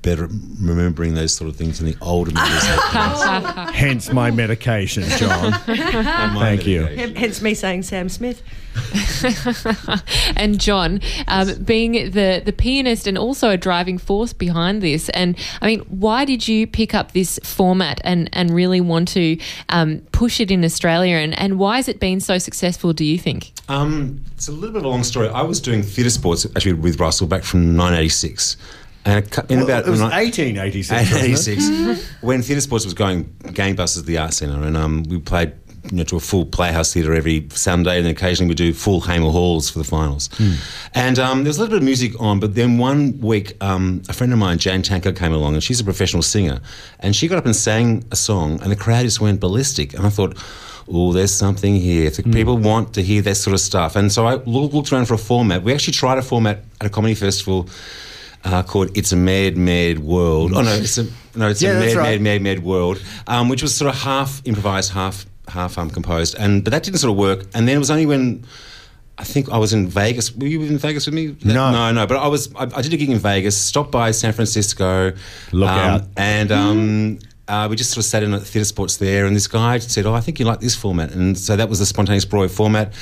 better 0.03 0.27
remembering 0.61 1.15
those 1.15 1.35
sort 1.35 1.51
of 1.51 1.57
things 1.57 1.81
in 1.81 1.87
the 1.87 1.97
older 2.01 2.33
members. 2.33 2.63
Hence 3.75 4.13
my 4.13 4.31
medication, 4.31 5.05
John. 5.19 5.53
Thank 5.63 6.67
you. 6.67 6.85
Hence 6.85 7.43
me 7.43 7.55
saying 7.55 7.83
Sam 7.83 8.09
Smith. 8.09 8.43
and 10.37 10.61
John, 10.61 11.01
um, 11.27 11.55
being 11.65 12.11
the 12.13 12.41
the 12.45 12.53
pianist 12.53 13.09
and 13.09 13.19
also 13.19 13.51
a 13.51 13.57
driving 13.57 13.99
force 13.99 14.33
behind 14.33 14.81
this, 14.81 15.09
and 15.09 15.37
I 15.61 15.67
mean, 15.67 15.81
why 15.89 16.25
did 16.25 16.47
you 16.47 16.69
pick 16.69 16.95
up 16.95 17.11
this 17.13 17.41
format 17.43 18.01
and 18.05 18.31
and 18.33 18.51
really 18.51 18.81
want 18.81 19.09
to 19.09 19.39
um, 19.71 20.03
push 20.13 20.41
it 20.41 20.53
in 20.53 20.65
Australia, 20.65 21.17
and 21.17 21.37
and 21.39 21.59
why 21.59 21.77
has 21.77 21.89
it 21.89 21.99
been 21.99 22.21
so 22.21 22.39
successful? 22.39 22.93
Do 22.93 23.05
you 23.05 23.19
think? 23.19 23.53
Um, 23.69 24.25
it's 24.35 24.47
a 24.47 24.53
little 24.53 24.73
bit 24.73 24.79
of 24.79 24.85
a 24.85 24.89
long 24.89 25.03
story. 25.03 25.29
I 25.29 25.43
was 25.43 25.61
doing 25.61 25.83
theatre 25.83 26.11
sports 26.11 26.47
actually 26.47 26.75
with 26.75 27.01
Russell 27.01 27.27
back 27.27 27.43
from 27.43 27.77
1986. 27.77 28.57
And 29.05 29.25
in 29.49 29.59
well, 29.59 29.65
about 29.65 29.87
it 29.87 29.91
was 29.91 30.01
1886. 30.01 30.91
1886 30.91 32.23
when 32.23 32.43
theatre 32.43 32.61
sports 32.61 32.85
was 32.85 32.95
going 32.95 33.25
gangbusters 33.45 34.01
at 34.01 34.07
the 34.07 34.19
art 34.19 34.35
centre, 34.35 34.63
and 34.63 34.77
um, 34.77 35.05
we 35.05 35.19
played 35.19 35.55
you 35.85 35.97
know, 35.97 36.05
to 36.05 36.17
a 36.17 36.21
full 36.21 36.45
playhouse 36.45 36.93
theatre 36.93 37.15
every 37.15 37.49
Sunday, 37.51 37.99
and 37.99 38.07
occasionally 38.07 38.49
we 38.49 38.55
do 38.55 38.73
full 38.73 39.01
Hamer 39.01 39.31
halls 39.31 39.71
for 39.71 39.79
the 39.79 39.85
finals. 39.85 40.29
Mm. 40.31 40.89
And 40.95 41.19
um, 41.19 41.39
there 41.39 41.49
was 41.49 41.57
a 41.57 41.61
little 41.61 41.73
bit 41.73 41.79
of 41.79 41.85
music 41.85 42.21
on, 42.21 42.41
but 42.41 42.55
then 42.55 42.79
one 42.79 43.19
week, 43.21 43.57
um, 43.63 44.03
a 44.09 44.13
friend 44.13 44.33
of 44.33 44.39
mine, 44.39 44.59
Jane 44.59 44.83
Tanker, 44.83 45.13
came 45.13 45.33
along, 45.33 45.55
and 45.55 45.63
she's 45.63 45.81
a 45.81 45.85
professional 45.85 46.23
singer, 46.23 46.61
and 46.99 47.17
she 47.17 47.29
got 47.29 47.39
up 47.39 47.47
and 47.47 47.57
sang 47.57 48.05
a 48.11 48.17
song, 48.17 48.61
and 48.63 48.71
the 48.71 48.77
crowd 48.77 49.03
just 49.03 49.21
went 49.21 49.41
ballistic. 49.41 49.95
And 49.95 50.07
I 50.07 50.11
thought, 50.11 50.37
oh, 50.89 51.13
there's 51.13 51.33
something 51.33 51.77
here. 51.77 52.11
Mm. 52.11 52.33
People 52.33 52.59
want 52.59 52.95
to 52.95 53.03
hear 53.03 53.23
that 53.23 53.37
sort 53.37 53.55
of 53.55 53.61
stuff. 53.61 53.97
And 53.97 54.13
so 54.13 54.27
I 54.27 54.35
looked 54.35 54.93
around 54.93 55.07
for 55.07 55.15
a 55.15 55.19
format. 55.19 55.63
We 55.63 55.73
actually 55.73 55.95
tried 55.95 56.19
a 56.19 56.23
format 56.23 56.65
at 56.81 56.87
a 56.87 56.91
comedy 56.91 57.15
festival 57.15 57.69
uh, 58.45 58.63
called 58.63 58.97
"It's 58.97 59.13
a 59.13 59.17
Mad, 59.17 59.57
Mad 59.57 59.99
World." 59.99 60.53
Oh 60.55 60.63
no, 60.63 60.73
it's 60.73 60.99
a 60.99 61.07
no, 61.35 61.49
it's 61.49 61.63
yeah, 61.63 61.73
a 61.73 61.81
mad, 61.81 61.97
right. 61.97 62.21
mad, 62.21 62.23
mad, 62.23 62.43
mad 62.43 62.65
world, 62.65 63.03
um, 63.27 63.49
which 63.49 63.63
was 63.63 63.75
sort 63.75 63.95
of 63.95 64.01
half 64.01 64.43
improvised, 64.45 64.93
half 64.93 65.27
half 65.49 65.79
um, 65.79 65.91
composed, 65.91 66.35
and 66.37 66.65
but 66.65 66.71
that 66.71 66.83
didn't 66.83 66.99
sort 66.99 67.13
of 67.13 67.17
work. 67.17 67.47
And 67.55 67.69
then 67.69 67.77
it 67.77 67.79
was 67.79 67.91
only 67.91 68.07
when 68.07 68.45
I 69.19 69.25
think 69.25 69.51
I 69.51 69.59
was 69.59 69.73
in 69.73 69.87
Vegas. 69.87 70.35
Were 70.35 70.47
you 70.47 70.63
in 70.63 70.79
Vegas 70.79 71.07
with 71.07 71.15
me? 71.15 71.37
No, 71.45 71.71
no, 71.71 71.93
no. 71.93 72.07
But 72.07 72.17
I 72.17 72.29
was. 72.29 72.55
I, 72.55 72.63
I 72.75 72.83
did 72.83 72.95
a 72.95 72.97
gig 72.97 73.11
in 73.11 73.19
Vegas. 73.19 73.57
Stopped 73.57 73.91
by 73.91 74.13
San 74.13 74.33
Francisco. 74.33 75.13
Look 75.53 75.69
um, 75.69 75.79
out! 75.79 76.03
And 76.17 76.51
um, 76.51 77.19
uh, 77.51 77.69
we 77.69 77.77
just 77.77 77.91
sort 77.91 77.99
of 77.99 78.05
sat 78.05 78.23
in 78.23 78.33
at 78.33 78.41
the 78.41 78.47
theatre 78.47 78.65
sports 78.65 78.97
there, 78.99 79.27
and 79.27 79.35
this 79.35 79.49
guy 79.49 79.79
said, 79.79 80.07
"Oh, 80.07 80.15
I 80.15 80.21
think 80.21 80.39
you 80.39 80.47
like 80.47 80.61
this 80.61 80.77
format," 80.77 81.13
and 81.13 81.37
so 81.37 81.57
that 81.57 81.69
was 81.69 81.81
the 81.81 81.87
spontaneous 81.87 82.25
Broadway 82.25 82.49
format. 82.49 82.93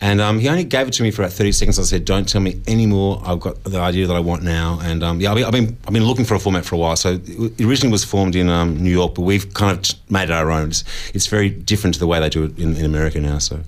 And 0.00 0.20
um, 0.20 0.38
he 0.38 0.48
only 0.48 0.64
gave 0.64 0.86
it 0.86 0.92
to 0.94 1.02
me 1.02 1.10
for 1.10 1.22
about 1.22 1.32
thirty 1.32 1.52
seconds. 1.52 1.78
I 1.78 1.82
said, 1.82 2.04
"Don't 2.04 2.26
tell 2.26 2.40
me 2.40 2.60
any 2.66 2.86
more. 2.86 3.20
I've 3.24 3.40
got 3.40 3.62
the 3.64 3.78
idea 3.78 4.06
that 4.06 4.14
I 4.14 4.20
want 4.20 4.42
now." 4.42 4.80
And 4.82 5.02
um, 5.02 5.20
yeah, 5.20 5.32
I've 5.32 5.52
been, 5.52 5.76
I've 5.86 5.92
been 5.92 6.04
looking 6.04 6.24
for 6.24 6.34
a 6.34 6.38
format 6.40 6.64
for 6.64 6.74
a 6.74 6.78
while. 6.78 6.96
So 6.96 7.20
it 7.22 7.60
originally 7.60 7.92
was 7.92 8.04
formed 8.04 8.34
in 8.34 8.48
um, 8.48 8.82
New 8.82 8.90
York, 8.90 9.14
but 9.14 9.22
we've 9.22 9.52
kind 9.52 9.76
of 9.76 10.10
made 10.10 10.24
it 10.24 10.32
our 10.32 10.50
own. 10.50 10.68
It's, 10.68 10.84
it's 11.12 11.26
very 11.26 11.50
different 11.50 11.94
to 11.94 12.00
the 12.00 12.06
way 12.06 12.18
they 12.18 12.30
do 12.30 12.44
it 12.44 12.58
in, 12.58 12.76
in 12.76 12.86
America 12.86 13.20
now. 13.20 13.38
So, 13.38 13.60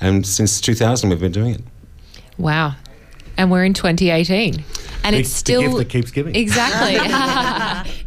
and 0.00 0.24
since 0.24 0.60
2000, 0.60 1.10
we've 1.10 1.20
been 1.20 1.32
doing 1.32 1.54
it. 1.54 1.62
Wow, 2.38 2.76
and 3.36 3.50
we're 3.50 3.64
in 3.64 3.74
2018 3.74 4.62
and 5.04 5.14
it's 5.14 5.30
still 5.30 5.62
the 5.62 5.68
gift 5.68 5.78
that 5.78 5.88
keeps 5.90 6.10
giving. 6.10 6.34
Exactly, 6.34 6.96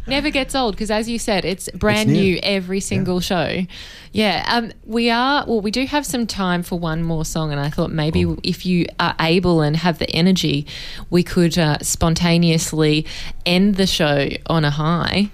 never 0.06 0.30
gets 0.30 0.54
old 0.54 0.74
because, 0.74 0.90
as 0.90 1.08
you 1.08 1.18
said, 1.18 1.44
it's 1.44 1.70
brand 1.70 2.10
it's 2.10 2.18
new. 2.18 2.32
new. 2.34 2.40
every 2.42 2.80
single 2.80 3.16
yeah. 3.16 3.20
show. 3.20 3.66
Yeah, 4.12 4.44
um, 4.48 4.72
we 4.84 5.08
are. 5.08 5.44
Well, 5.46 5.60
we 5.60 5.70
do 5.70 5.86
have 5.86 6.04
some 6.04 6.26
time 6.26 6.62
for 6.62 6.78
one 6.78 7.02
more 7.02 7.24
song, 7.24 7.52
and 7.52 7.60
I 7.60 7.70
thought 7.70 7.90
maybe 7.90 8.26
oh. 8.26 8.38
if 8.42 8.66
you 8.66 8.86
are 8.98 9.14
able 9.20 9.62
and 9.62 9.76
have 9.76 9.98
the 9.98 10.10
energy, 10.10 10.66
we 11.08 11.22
could 11.22 11.56
uh, 11.56 11.78
spontaneously 11.80 13.06
end 13.46 13.76
the 13.76 13.86
show 13.86 14.28
on 14.46 14.64
a 14.64 14.70
high. 14.70 15.30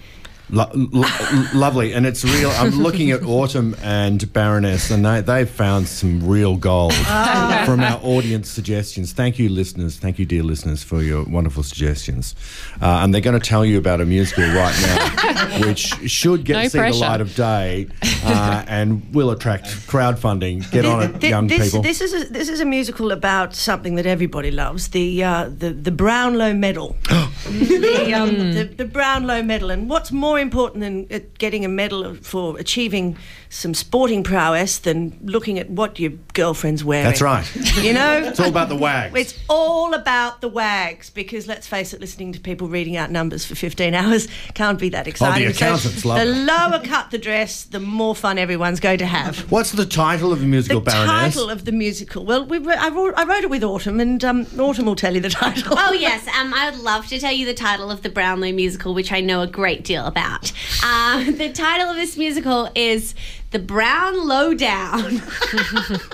Lo- 0.50 0.70
lo- 0.74 1.08
lovely, 1.54 1.94
and 1.94 2.04
it's 2.04 2.22
real. 2.22 2.50
I'm 2.50 2.82
looking 2.82 3.10
at 3.10 3.22
Autumn 3.22 3.74
and 3.82 4.30
Baroness, 4.34 4.90
and 4.90 5.04
they 5.04 5.22
they've 5.22 5.48
found 5.48 5.88
some 5.88 6.28
real 6.28 6.56
gold 6.56 6.94
from 7.64 7.80
our 7.80 7.98
audience 8.02 8.50
suggestions. 8.50 9.12
Thank 9.12 9.38
you, 9.38 9.48
listeners. 9.48 9.96
Thank 9.96 10.18
you, 10.18 10.26
dear 10.26 10.42
listeners, 10.42 10.82
for 10.82 11.02
your 11.02 11.24
wonderful 11.24 11.62
suggestions. 11.62 12.34
Uh, 12.82 13.00
and 13.02 13.14
they're 13.14 13.22
going 13.22 13.40
to 13.40 13.48
tell 13.48 13.64
you 13.64 13.78
about 13.78 14.02
a 14.02 14.04
musical 14.04 14.44
right 14.44 14.78
now, 14.82 15.60
which 15.66 15.94
should 16.10 16.44
get 16.44 16.54
no 16.54 16.68
see 16.68 16.78
pressure. 16.78 16.92
the 16.92 17.00
light 17.00 17.20
of 17.22 17.34
day 17.34 17.86
uh, 18.24 18.64
and 18.68 19.14
will 19.14 19.30
attract 19.30 19.64
crowdfunding. 19.86 20.70
Get 20.70 20.84
on 20.84 21.14
it, 21.14 21.22
young 21.22 21.46
this, 21.46 21.64
people. 21.64 21.80
This 21.80 22.02
is 22.02 22.12
a, 22.12 22.30
this 22.30 22.50
is 22.50 22.60
a 22.60 22.66
musical 22.66 23.12
about 23.12 23.54
something 23.54 23.94
that 23.94 24.04
everybody 24.04 24.50
loves 24.50 24.88
the 24.88 25.24
uh, 25.24 25.48
the 25.48 25.70
the 25.70 25.90
Brownlow 25.90 26.52
Medal. 26.52 26.96
the, 27.48 28.12
um, 28.14 28.52
the, 28.52 28.64
the 28.64 28.84
Brownlow 28.84 29.42
Medal, 29.42 29.70
and 29.70 29.88
what's 29.88 30.12
more 30.12 30.33
more 30.34 30.40
important 30.40 30.80
than 30.80 31.06
uh, 31.12 31.24
getting 31.38 31.64
a 31.64 31.68
medal 31.68 32.12
for 32.16 32.58
achieving 32.58 33.16
some 33.50 33.72
sporting 33.72 34.24
prowess 34.24 34.78
than 34.80 35.16
looking 35.22 35.60
at 35.60 35.70
what 35.70 36.00
your 36.00 36.10
girlfriend's 36.32 36.82
wearing. 36.82 37.04
That's 37.04 37.22
right. 37.22 37.46
You 37.76 37.92
know? 37.92 38.18
it's 38.24 38.40
all 38.40 38.48
about 38.48 38.68
the 38.68 38.74
wags. 38.74 39.14
It's 39.16 39.38
all 39.48 39.94
about 39.94 40.40
the 40.40 40.48
wags 40.48 41.08
because 41.08 41.46
let's 41.46 41.68
face 41.68 41.94
it, 41.94 42.00
listening 42.00 42.32
to 42.32 42.40
people 42.40 42.66
reading 42.66 42.96
out 42.96 43.12
numbers 43.12 43.44
for 43.44 43.54
15 43.54 43.94
hours 43.94 44.26
can't 44.54 44.76
be 44.76 44.88
that 44.88 45.06
exciting. 45.06 45.44
Oh, 45.44 45.46
the 45.46 45.54
accountants 45.54 46.02
so 46.02 46.08
love 46.08 46.18
The 46.18 46.32
it. 46.32 46.46
lower 46.46 46.84
cut 46.84 47.12
the 47.12 47.18
dress, 47.18 47.62
the 47.62 47.78
more 47.78 48.16
fun 48.16 48.36
everyone's 48.36 48.80
going 48.80 48.98
to 48.98 49.06
have. 49.06 49.52
What's 49.52 49.70
the 49.70 49.86
title 49.86 50.32
of 50.32 50.40
the 50.40 50.46
musical, 50.46 50.80
the 50.80 50.90
Baroness? 50.90 51.34
title 51.34 51.48
of 51.48 51.64
the 51.64 51.70
musical. 51.70 52.24
Well, 52.24 52.44
we, 52.44 52.56
I, 52.72 52.88
wrote, 52.88 53.14
I, 53.16 53.22
wrote, 53.22 53.44
it 53.44 53.50
with 53.50 53.62
Autumn, 53.62 54.00
and 54.00 54.24
um, 54.24 54.46
Autumn 54.58 54.86
will 54.86 54.96
tell 54.96 55.14
you 55.14 55.20
the 55.20 55.30
title. 55.44 55.76
Oh, 55.78 55.92
yes. 55.92 56.26
Um, 56.26 56.52
I 56.52 56.70
would 56.70 56.80
love 56.80 57.06
to 57.06 57.20
tell 57.20 57.32
you 57.32 57.46
the 57.46 57.54
title 57.54 57.92
of 57.92 58.02
the 58.02 58.08
Brownlow 58.08 58.50
musical, 58.50 58.94
which 58.94 59.12
I 59.12 59.20
know 59.20 59.42
a 59.42 59.46
great 59.46 59.84
deal 59.84 60.04
about. 60.06 60.23
Uh, 60.24 61.24
the 61.30 61.52
title 61.52 61.90
of 61.90 61.96
this 61.96 62.16
musical 62.16 62.70
is 62.74 63.14
the 63.54 63.60
brown 63.60 64.26
lowdown. 64.26 65.22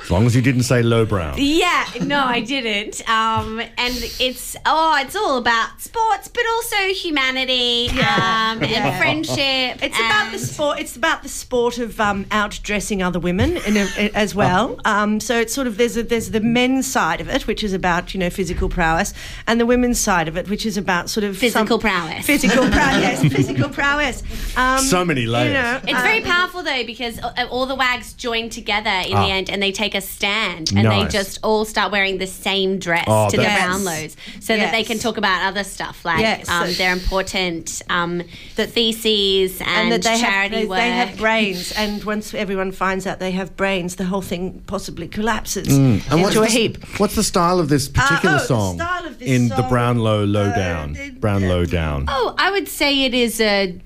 as 0.03 0.11
long 0.11 0.27
as 0.27 0.37
you 0.37 0.43
didn't 0.43 0.65
say 0.65 0.83
low 0.83 1.07
brown. 1.07 1.35
Yeah, 1.39 1.87
no, 2.03 2.23
I 2.23 2.41
didn't. 2.41 3.01
Um, 3.09 3.61
and 3.61 3.95
it's 4.21 4.57
oh, 4.67 4.99
it's 5.01 5.17
all 5.17 5.39
about 5.39 5.81
sports, 5.81 6.29
but 6.29 6.43
also 6.47 6.77
humanity 6.93 7.89
yeah. 7.95 8.53
um, 8.53 8.63
yeah. 8.63 8.89
and 8.89 8.99
friendship. 8.99 9.83
It's 9.83 9.99
and 9.99 10.07
about 10.07 10.33
the 10.33 10.39
sport. 10.39 10.81
It's 10.81 10.97
about 10.97 11.23
the 11.23 11.31
sport 11.31 11.79
of 11.79 11.99
um, 11.99 12.27
outdressing 12.27 13.03
other 13.03 13.19
women 13.19 13.57
a, 13.57 14.11
as 14.15 14.35
well. 14.35 14.79
Um, 14.85 15.19
so 15.19 15.41
it's 15.41 15.55
sort 15.55 15.67
of 15.67 15.79
there's 15.79 15.97
a, 15.97 16.03
there's 16.03 16.33
the 16.33 16.43
men's 16.43 16.87
side 16.87 17.23
of 17.23 17.31
it, 17.31 17.47
which 17.47 17.65
is 17.65 17.73
about 17.73 18.13
you 18.13 18.21
know 18.21 18.29
physical 18.29 18.69
prowess, 18.69 19.15
and 19.47 19.59
the 19.59 19.67
women's 19.67 19.99
side 19.99 20.29
of 20.29 20.37
it, 20.37 20.51
which 20.51 20.67
is 20.67 20.77
about 20.77 21.09
sort 21.09 21.25
of 21.25 21.39
physical 21.39 21.79
prowess. 21.79 22.27
Physical 22.27 22.69
prowess. 22.69 23.25
yes, 23.25 23.33
physical 23.33 23.71
prowess. 23.71 24.23
Um, 24.59 24.81
so 24.81 25.07
many 25.07 25.25
layers. 25.25 25.49
You 25.49 25.55
know, 25.55 25.81
it's 25.85 26.03
very 26.03 26.21
powerful 26.21 26.63
though 26.63 26.85
because 26.85 27.19
uh, 27.19 27.30
all 27.51 27.67
the 27.67 27.75
wags 27.75 28.13
join 28.13 28.49
together 28.49 28.91
in 28.91 29.17
oh. 29.17 29.27
the 29.27 29.33
end 29.33 29.51
and 29.51 29.63
they 29.63 29.73
take 29.73 29.95
a 29.95 30.01
stand 30.01 30.71
and 30.71 30.85
nice. 30.85 31.13
they 31.13 31.19
just 31.19 31.39
all 31.43 31.65
start 31.65 31.93
wearing 31.93 32.19
the 32.19 32.27
same 32.27 32.79
dress 32.79 33.05
oh, 33.07 33.29
to 33.31 33.37
the 33.37 33.43
Brownlows 33.43 34.17
so 34.41 34.55
yes. 34.55 34.65
that 34.65 34.73
they 34.73 34.85
can 34.85 34.99
talk 34.99 35.17
about 35.17 35.43
other 35.43 35.65
stuff 35.65 36.05
like 36.05 36.21
yes. 36.21 36.49
um, 36.49 36.73
their 36.75 36.93
important 36.93 37.83
um, 37.89 38.23
the 38.57 38.67
theses 38.67 39.61
and, 39.61 39.71
and 39.71 39.93
that 39.93 40.03
they 40.03 40.21
charity 40.21 40.57
have, 40.57 40.69
work. 40.69 40.79
They 40.79 40.91
have 40.91 41.17
brains 41.19 41.73
and 41.73 42.05
once 42.05 42.35
everyone 42.35 42.73
finds 42.73 43.07
out 43.07 43.19
they 43.19 43.33
have 43.33 43.57
brains, 43.57 43.97
the 43.97 44.05
whole 44.05 44.23
thing 44.23 44.63
possibly 44.67 45.09
collapses 45.09 45.69
mm. 45.69 45.97
into 46.13 46.41
a 46.41 46.45
the, 46.45 46.47
heap. 46.47 46.85
What's 46.99 47.15
the 47.15 47.25
style 47.25 47.59
of 47.61 47.69
this 47.69 47.89
particular 47.89 48.37
uh, 48.37 48.41
oh, 48.43 48.47
song 48.47 48.77
this 49.19 49.29
in 49.29 49.49
song, 49.49 49.63
the 49.63 49.69
Brownlow 49.69 50.25
Lowdown? 50.25 50.97
Uh, 50.97 51.11
Brownlow 51.19 51.67
Down. 51.67 52.07
Oh, 52.09 52.35
I 52.39 52.51
would 52.51 52.69
say 52.69 53.05
it 53.05 53.15
is 53.15 53.41
a 53.41 53.81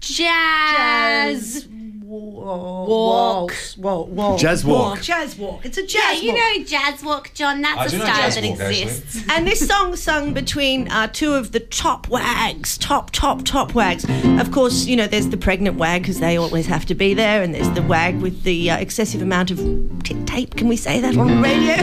jazz. 0.00 1.54
Walks, 1.54 1.68
walk, 2.16 3.52
walk, 3.78 4.38
Jazz 4.38 4.64
walk. 4.64 5.00
jazz 5.02 5.36
walk. 5.36 5.64
It's 5.64 5.78
a 5.78 5.82
jazz 5.86 5.94
Yeah, 5.94 6.12
you 6.22 6.32
walk. 6.32 6.58
know 6.58 6.64
jazz 6.64 7.02
walk, 7.04 7.30
John. 7.34 7.60
That's 7.62 7.90
do 7.92 7.98
a 7.98 8.00
style 8.00 8.06
that 8.06 8.42
walk, 8.42 8.60
actually. 8.60 8.82
exists. 8.82 9.22
And 9.36 9.46
this 9.46 9.66
song 9.66 9.96
sung 9.96 10.32
between 10.32 10.88
uh, 10.90 11.08
two 11.08 11.34
of 11.34 11.52
the 11.52 11.60
top 11.60 12.08
wags, 12.08 12.78
top, 12.78 13.10
top, 13.10 13.44
top 13.44 13.74
wags. 13.74 14.04
Of 14.40 14.50
course, 14.50 14.86
you 14.86 14.96
know, 14.96 15.06
there's 15.06 15.28
the 15.28 15.36
pregnant 15.36 15.76
wag 15.76 16.02
because 16.02 16.20
they 16.20 16.36
always 16.36 16.66
have 16.66 16.86
to 16.86 16.94
be 16.94 17.12
there, 17.14 17.42
and 17.42 17.54
there's 17.54 17.70
the 17.70 17.82
wag 17.82 18.20
with 18.20 18.42
the 18.44 18.70
uh, 18.70 18.76
excessive 18.78 19.20
amount 19.22 19.50
of 19.50 19.58
tit 20.04 20.26
tape. 20.26 20.54
Can 20.56 20.68
we 20.68 20.76
say 20.76 21.00
that 21.00 21.16
on 21.16 21.26
the 21.28 21.36
radio? 21.42 21.76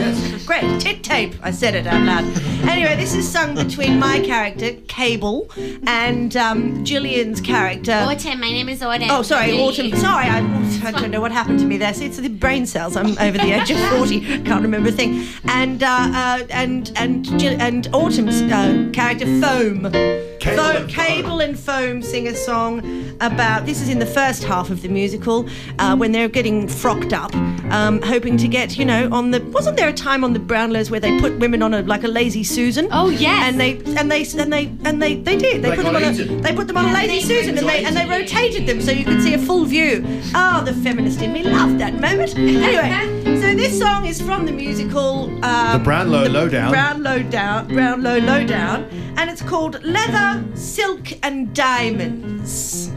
Great, 0.45 0.79
tit 0.81 1.03
tape. 1.03 1.35
I 1.43 1.51
said 1.51 1.75
it 1.75 1.85
out 1.85 2.01
loud. 2.01 2.23
Anyway, 2.67 2.95
this 2.95 3.13
is 3.13 3.29
sung 3.29 3.55
between 3.55 3.99
my 3.99 4.19
character, 4.21 4.71
Cable, 4.87 5.49
and 5.85 6.35
um, 6.37 6.83
Gillian's 6.85 7.41
character. 7.41 7.91
Autumn. 7.93 8.39
My 8.39 8.49
name 8.49 8.69
is 8.69 8.81
Autumn. 8.81 9.09
Oh, 9.11 9.21
sorry, 9.21 9.51
Autumn. 9.59 9.91
Sorry, 9.97 10.22
I, 10.29 10.87
I 10.87 10.91
don't 10.91 11.11
know 11.11 11.21
what 11.21 11.31
happened 11.31 11.59
to 11.59 11.65
me 11.65 11.77
there. 11.77 11.93
See, 11.93 12.05
it's 12.05 12.17
the 12.17 12.29
brain 12.29 12.65
cells. 12.65 12.95
I'm 12.95 13.17
over 13.17 13.37
the 13.37 13.51
age 13.51 13.71
of 13.71 13.79
forty. 13.97 14.21
Can't 14.43 14.61
remember 14.61 14.89
a 14.89 14.91
thing. 14.91 15.27
And 15.45 15.83
uh, 15.83 15.87
uh, 15.87 16.47
and 16.49 16.91
and 16.95 17.27
and 17.43 17.87
Autumn's 17.93 18.41
uh, 18.41 18.89
character 18.93 19.25
Foam. 19.41 20.32
Cable 20.39 20.63
Fo- 20.63 20.77
and 20.77 20.89
Cable 20.89 21.39
and 21.39 21.59
Foam 21.59 22.01
sing 22.01 22.27
a 22.27 22.35
song 22.35 23.15
about. 23.21 23.65
This 23.65 23.81
is 23.81 23.89
in 23.89 23.99
the 23.99 24.05
first 24.05 24.43
half 24.43 24.69
of 24.69 24.81
the 24.81 24.89
musical 24.89 25.47
uh, 25.79 25.95
when 25.95 26.11
they're 26.11 26.27
getting 26.29 26.67
frocked 26.67 27.13
up, 27.13 27.33
um, 27.71 28.01
hoping 28.01 28.37
to 28.37 28.47
get 28.47 28.77
you 28.77 28.85
know 28.85 29.09
on 29.11 29.31
the. 29.31 29.41
Wasn't 29.45 29.77
there 29.77 29.89
a 29.89 29.93
time 29.93 30.23
on 30.23 30.33
the 30.33 30.39
Brownlows 30.39 30.89
where 30.89 30.99
they 30.99 31.17
put 31.19 31.37
women 31.39 31.61
on 31.61 31.73
a 31.73 31.81
like 31.83 32.03
a 32.03 32.07
lazy 32.07 32.43
Susan? 32.43 32.87
Oh, 32.91 33.09
yes. 33.09 33.47
And 33.47 33.59
they 33.59 33.77
and 33.99 34.11
they 34.11 34.23
and 34.37 34.51
they 34.53 34.65
and 34.85 35.01
they 35.01 35.15
they 35.15 35.37
did. 35.37 35.61
They, 35.61 35.69
They 35.69 35.75
put 35.75 35.83
them 35.85 35.93
got 35.93 36.03
on 36.03 36.13
a 36.13 36.41
they 36.41 36.53
put 36.55 36.67
them 36.67 36.77
on 36.77 36.85
a 36.85 36.93
lazy 36.93 37.21
Susan 37.27 37.57
and 37.57 37.67
they 37.67 37.83
and 37.85 37.95
they 37.95 38.07
rotated 38.07 38.67
them 38.67 38.81
so 38.81 38.91
you 38.91 39.05
could 39.05 39.21
see 39.21 39.33
a 39.33 39.39
full 39.39 39.65
view. 39.65 40.03
Oh, 40.35 40.61
the 40.63 40.73
feminist 40.73 41.21
in 41.21 41.31
me 41.33 41.43
loved 41.43 41.79
that 41.79 41.93
moment. 41.99 42.33
Anyway, 42.63 43.22
so 43.43 43.53
this 43.53 43.77
song 43.77 44.05
is 44.05 44.21
from 44.21 44.45
the 44.45 44.53
musical 44.53 45.25
um, 45.43 45.77
The 45.77 45.83
Brownlow 45.83 46.29
Lowdown. 46.29 46.71
Brownlow 46.71 47.23
Down, 47.23 47.67
Brownlow 47.67 48.19
Lowdown, 48.19 48.85
and 49.17 49.29
it's 49.29 49.41
called 49.41 49.83
Leather, 49.83 50.41
Silk 50.55 51.11
and 51.21 51.53
Diamonds. 51.53 52.89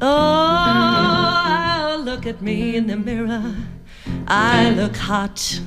Oh, 0.00 1.22
look 2.02 2.24
at 2.24 2.40
me 2.40 2.74
in 2.74 2.86
the 2.86 2.96
mirror. 2.96 3.54
I 4.26 4.70
look 4.70 4.96
hot. 4.96 5.60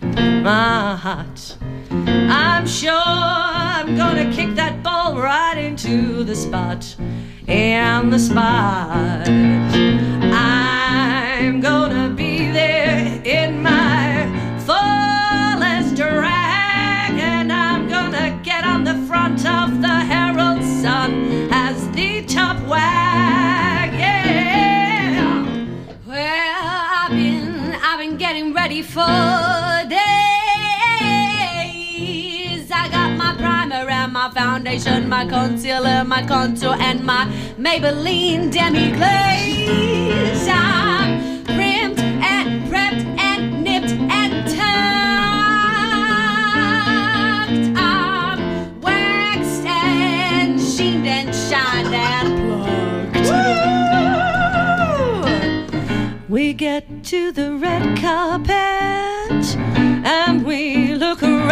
My 0.00 0.96
heart. 0.96 1.58
I'm 1.90 2.66
sure 2.66 2.90
I'm 2.94 3.94
gonna 3.94 4.32
kick 4.32 4.54
that 4.54 4.82
ball 4.82 5.18
right 5.18 5.58
into 5.58 6.24
the 6.24 6.34
spot. 6.34 6.96
In 7.46 8.08
the 8.08 8.18
spot. 8.18 9.28
I'm 11.40 11.62
gonna 11.62 12.10
be 12.10 12.50
there 12.50 13.18
in 13.24 13.62
my 13.62 14.26
fullest 14.66 15.96
drag. 15.96 17.12
And 17.18 17.50
I'm 17.50 17.88
gonna 17.88 18.38
get 18.42 18.62
on 18.62 18.84
the 18.84 18.94
front 19.08 19.46
of 19.46 19.80
the 19.80 19.88
Herald 19.88 20.62
Sun 20.62 21.48
as 21.50 21.88
the 21.92 22.26
top 22.26 22.60
wag. 22.68 23.90
Yeah. 23.94 25.56
Well, 26.06 26.58
I've 27.00 27.10
been, 27.10 27.74
I've 27.74 27.98
been 27.98 28.18
getting 28.18 28.52
ready 28.52 28.82
for 28.82 29.06
days. 29.88 29.98
I 32.70 32.88
got 32.92 33.16
my 33.16 33.34
primer 33.38 33.88
and 33.88 34.12
my 34.12 34.30
foundation, 34.30 35.08
my 35.08 35.24
concealer, 35.24 36.04
my 36.04 36.22
contour, 36.22 36.76
and 36.78 37.02
my 37.02 37.24
Maybelline 37.58 38.52
demi 38.52 38.92
glaze. 38.92 40.69
To 57.10 57.32
the 57.32 57.56
red 57.56 57.98
carpet 57.98 59.56
and 60.06 60.46
we 60.46 60.94
look 60.94 61.24
around. 61.24 61.50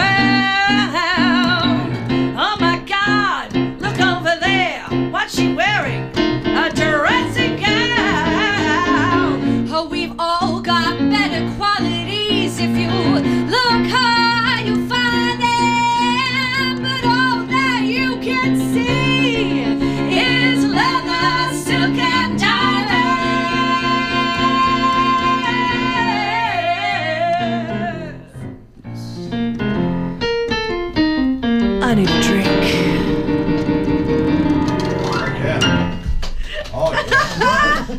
Oh 2.38 2.56
my 2.60 2.78
God, 2.86 3.52
look 3.80 4.00
over 4.00 4.38
there. 4.38 4.84
What's 5.10 5.34
she 5.34 5.52
wearing? 5.52 6.17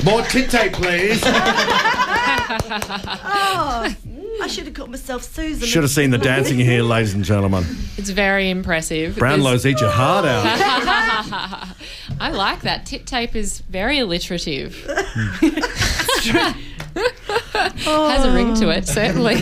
More 0.09 0.23
tit 0.23 0.49
tape, 0.49 0.73
please. 0.73 1.23
Oh, 2.51 2.59
oh 3.23 3.95
mm. 4.07 4.41
I 4.41 4.47
should 4.47 4.65
have 4.65 4.73
called 4.73 4.89
myself 4.89 5.23
Susan. 5.23 5.67
Should 5.67 5.83
have 5.83 5.91
seen 5.91 6.09
the 6.09 6.17
dancing 6.17 6.57
here, 6.57 6.81
ladies 6.81 7.13
and 7.13 7.23
gentlemen. 7.23 7.63
It's 7.97 8.09
very 8.09 8.49
impressive. 8.49 9.15
Brownlows 9.15 9.65
eat 9.65 9.79
your 9.79 9.91
heart 9.91 10.25
out. 10.25 10.45
I 12.19 12.31
like 12.31 12.61
that. 12.61 12.85
Tit 12.85 13.05
tape 13.05 13.35
is 13.35 13.59
very 13.59 13.99
alliterative. 13.99 14.75
Hmm. 14.87 16.59
Has 17.83 18.25
a 18.25 18.31
ring 18.33 18.53
to 18.55 18.69
it, 18.69 18.87
certainly. 18.87 19.35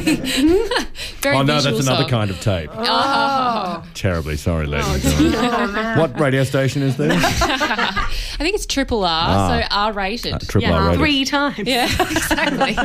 very 1.21 1.35
Oh 1.35 1.41
no, 1.43 1.55
visual 1.55 1.75
that's 1.75 1.87
another 1.87 2.03
song. 2.03 2.09
kind 2.09 2.29
of 2.31 2.39
tape. 2.41 2.69
Oh. 2.73 3.83
Terribly 3.93 4.37
sorry, 4.37 4.67
ladies 4.67 5.05
and 5.19 5.31
gentlemen. 5.33 5.97
What 5.99 6.19
radio 6.19 6.43
station 6.43 6.81
is 6.83 6.97
this? 6.97 7.11
I 7.41 8.37
think 8.43 8.55
it's 8.55 8.65
triple 8.65 9.03
R, 9.03 9.61
so 9.61 9.67
R 9.71 9.93
rated. 9.93 10.33
Ah. 10.33 10.37
Triple 10.47 10.73
R 10.73 10.83
radio. 10.89 10.97
Three 10.99 11.25
times. 11.25 11.59
Yeah, 11.67 11.85
exactly. 11.85 12.75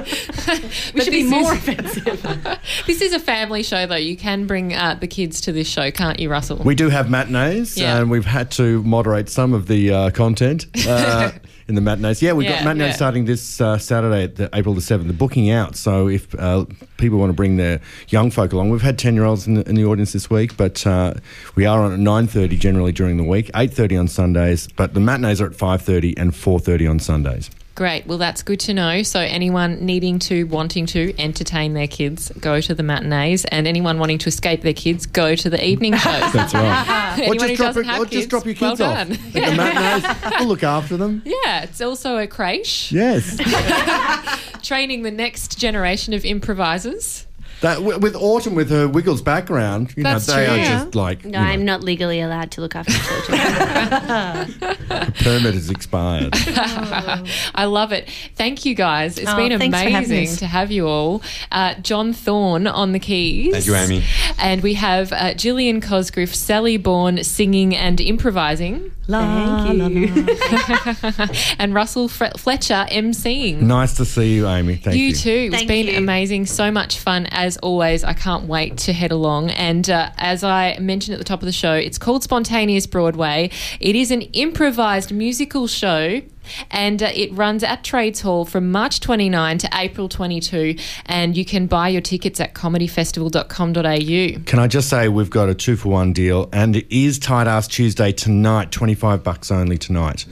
we 0.94 1.00
should 1.02 1.10
be 1.12 1.24
more 1.24 1.52
offensive. 1.52 2.22
this 2.86 3.00
is 3.02 3.12
a 3.12 3.20
family 3.20 3.62
show, 3.62 3.86
though. 3.86 3.96
You 3.96 4.16
can 4.16 4.46
bring 4.46 4.72
uh, 4.74 4.94
the 4.94 5.06
kids 5.06 5.40
to 5.42 5.52
this 5.52 5.68
show, 5.68 5.90
can't 5.90 6.18
you, 6.18 6.30
Russell? 6.30 6.56
We 6.58 6.74
do 6.74 6.88
have 6.88 7.10
matinees, 7.10 7.76
Yeah. 7.76 7.98
and 7.98 8.10
we've 8.10 8.24
had 8.24 8.50
to 8.52 8.82
moderate 8.82 9.28
some 9.28 9.52
of 9.52 9.66
the 9.66 9.90
uh, 9.92 10.10
content 10.10 10.66
uh, 10.86 11.32
in 11.72 11.74
the 11.76 11.80
matinees. 11.80 12.20
Yeah, 12.20 12.32
we've 12.34 12.48
Yeah, 12.48 12.56
got 12.58 12.64
matinees 12.66 12.88
yeah. 12.90 12.96
starting 12.96 13.24
this 13.24 13.60
uh, 13.60 13.78
Saturday, 13.78 14.26
the, 14.26 14.50
April 14.52 14.74
the 14.74 14.80
7th. 14.82 15.06
The 15.06 15.12
booking 15.14 15.48
out, 15.50 15.74
so 15.74 16.06
if 16.08 16.34
uh, 16.38 16.66
people 16.98 17.18
want 17.18 17.30
to 17.30 17.34
bring 17.34 17.56
their 17.56 17.80
young 18.08 18.30
folk 18.30 18.52
along, 18.52 18.68
we've 18.70 18.82
had 18.82 18.98
10-year-olds 18.98 19.46
in 19.46 19.54
the, 19.54 19.68
in 19.68 19.74
the 19.74 19.84
audience 19.86 20.12
this 20.12 20.28
week, 20.28 20.56
but 20.58 20.86
uh, 20.86 21.14
we 21.54 21.64
are 21.64 21.80
on 21.80 21.92
at 21.92 21.98
9.30 21.98 22.58
generally 22.58 22.92
during 22.92 23.16
the 23.16 23.24
week, 23.24 23.50
8.30 23.52 24.00
on 24.00 24.08
Sundays, 24.08 24.68
but 24.76 24.92
the 24.92 25.00
matinees 25.00 25.40
are 25.40 25.46
at 25.46 25.52
5.30 25.52 26.14
and 26.18 26.32
4.30 26.32 26.90
on 26.90 26.98
Sundays. 26.98 27.50
Great. 27.82 28.06
Well, 28.06 28.18
that's 28.18 28.44
good 28.44 28.60
to 28.60 28.74
know. 28.74 29.02
So, 29.02 29.18
anyone 29.18 29.84
needing 29.84 30.20
to, 30.20 30.44
wanting 30.44 30.86
to 30.86 31.12
entertain 31.18 31.74
their 31.74 31.88
kids, 31.88 32.30
go 32.38 32.60
to 32.60 32.76
the 32.76 32.84
matinees, 32.84 33.44
and 33.46 33.66
anyone 33.66 33.98
wanting 33.98 34.18
to 34.18 34.28
escape 34.28 34.62
their 34.62 34.72
kids, 34.72 35.04
go 35.04 35.34
to 35.34 35.50
the 35.50 35.60
evening 35.66 35.94
shows. 35.96 36.32
That's 36.32 36.54
right. 36.54 37.18
or 37.18 37.22
Anyone 37.24 37.38
just 37.48 37.56
drop, 37.56 37.74
doesn't 37.74 37.90
it, 37.90 37.98
or 37.98 38.04
kids, 38.04 38.10
just 38.12 38.28
drop 38.28 38.46
your 38.46 38.54
well 38.60 38.70
kids 38.76 38.80
off. 38.82 38.94
done. 39.08 39.12
At 39.12 39.32
the 39.32 39.56
matinees, 39.56 40.32
we'll 40.38 40.48
look 40.48 40.62
after 40.62 40.96
them. 40.96 41.22
yeah, 41.24 41.62
it's 41.64 41.80
also 41.80 42.18
a 42.18 42.28
creche 42.28 42.92
Yes. 42.92 43.36
training 44.62 45.02
the 45.02 45.10
next 45.10 45.58
generation 45.58 46.14
of 46.14 46.24
improvisers. 46.24 47.26
That, 47.62 47.82
with 47.82 48.14
Autumn, 48.16 48.54
with 48.54 48.70
her 48.70 48.86
Wiggles 48.88 49.22
background, 49.22 49.94
you 49.96 50.02
That's 50.02 50.28
know, 50.28 50.34
they 50.36 50.44
true. 50.46 50.54
are 50.54 50.58
Yeah. 50.58 50.82
just 50.84 50.94
like, 50.94 51.24
No, 51.24 51.38
you 51.40 51.46
I'm 51.46 51.64
not 51.64 51.82
legally 51.82 52.20
allowed 52.20 52.50
to 52.52 52.60
look 52.60 52.74
after 52.76 52.92
children. 52.92 53.38
the 54.88 55.12
permit 55.22 55.54
has 55.54 55.70
expired. 55.70 56.30
I 57.54 57.64
love 57.66 57.92
it. 57.92 58.08
Thank 58.34 58.64
you 58.64 58.74
guys. 58.74 59.16
It's 59.18 59.30
Oh, 59.30 59.36
been 59.36 59.56
thanks 59.58 59.76
for 59.78 59.88
having 59.88 60.10
amazing 60.10 60.32
us. 60.34 60.38
to 60.40 60.46
have 60.46 60.70
you 60.72 60.88
all. 60.88 61.22
Uh, 61.50 61.74
John 61.74 62.12
Thorne 62.12 62.66
on 62.66 62.92
the 62.92 62.98
keys. 62.98 63.52
Thank 63.52 63.66
you, 63.66 63.74
Amy. 63.74 64.04
And 64.38 64.62
we 64.62 64.74
have 64.74 65.12
uh, 65.12 65.34
Gillian 65.34 65.80
Cosgriff, 65.80 66.34
Sally 66.34 66.76
Bourne 66.76 67.22
singing 67.24 67.76
and 67.76 68.00
improvising. 68.00 68.92
La, 69.08 69.64
Thank 69.64 69.92
you. 69.92 70.06
La, 70.06 71.26
and 71.58 71.74
Russell 71.74 72.08
Fletcher 72.08 72.86
emceeing. 72.90 73.60
Nice 73.60 73.96
to 73.96 74.04
see 74.04 74.36
you, 74.36 74.46
Amy. 74.46 74.76
Thank 74.76 74.96
you. 74.96 75.06
You 75.06 75.12
too. 75.14 75.30
It's 75.30 75.56
Thank 75.56 75.68
been 75.68 75.86
you. 75.88 75.98
amazing. 75.98 76.46
So 76.46 76.70
much 76.70 76.98
fun 76.98 77.26
as 77.30 77.56
always. 77.58 78.04
I 78.04 78.12
can't 78.12 78.44
wait 78.46 78.76
to 78.78 78.92
head 78.92 79.10
along. 79.10 79.50
And 79.50 79.88
uh, 79.90 80.10
as 80.18 80.44
I 80.44 80.78
mentioned 80.78 81.14
at 81.14 81.18
the 81.18 81.24
top 81.24 81.40
of 81.40 81.46
the 81.46 81.52
show, 81.52 81.74
it's 81.74 81.98
called 81.98 82.22
Spontaneous 82.22 82.86
Broadway. 82.86 83.50
It 83.80 83.96
is 83.96 84.10
an 84.10 84.22
improvised 84.22 85.12
musical 85.12 85.66
show 85.66 86.22
and 86.70 87.02
uh, 87.02 87.10
it 87.14 87.32
runs 87.32 87.62
at 87.62 87.84
Trades 87.84 88.20
Hall 88.20 88.44
from 88.44 88.70
March 88.70 89.00
29 89.00 89.58
to 89.58 89.68
April 89.72 90.08
22. 90.08 90.76
And 91.06 91.36
you 91.36 91.44
can 91.44 91.66
buy 91.66 91.88
your 91.88 92.00
tickets 92.00 92.40
at 92.40 92.54
comedyfestival.com.au. 92.54 94.44
Can 94.44 94.58
I 94.58 94.66
just 94.66 94.88
say 94.88 95.08
we've 95.08 95.30
got 95.30 95.48
a 95.48 95.54
two 95.54 95.76
for 95.76 95.90
one 95.90 96.12
deal, 96.12 96.48
and 96.52 96.76
it 96.76 96.86
is 96.94 97.18
Tight 97.18 97.46
Ass 97.46 97.68
Tuesday 97.68 98.12
tonight, 98.12 98.70
25 98.70 99.22
bucks 99.22 99.50
only 99.50 99.78
tonight. 99.78 100.26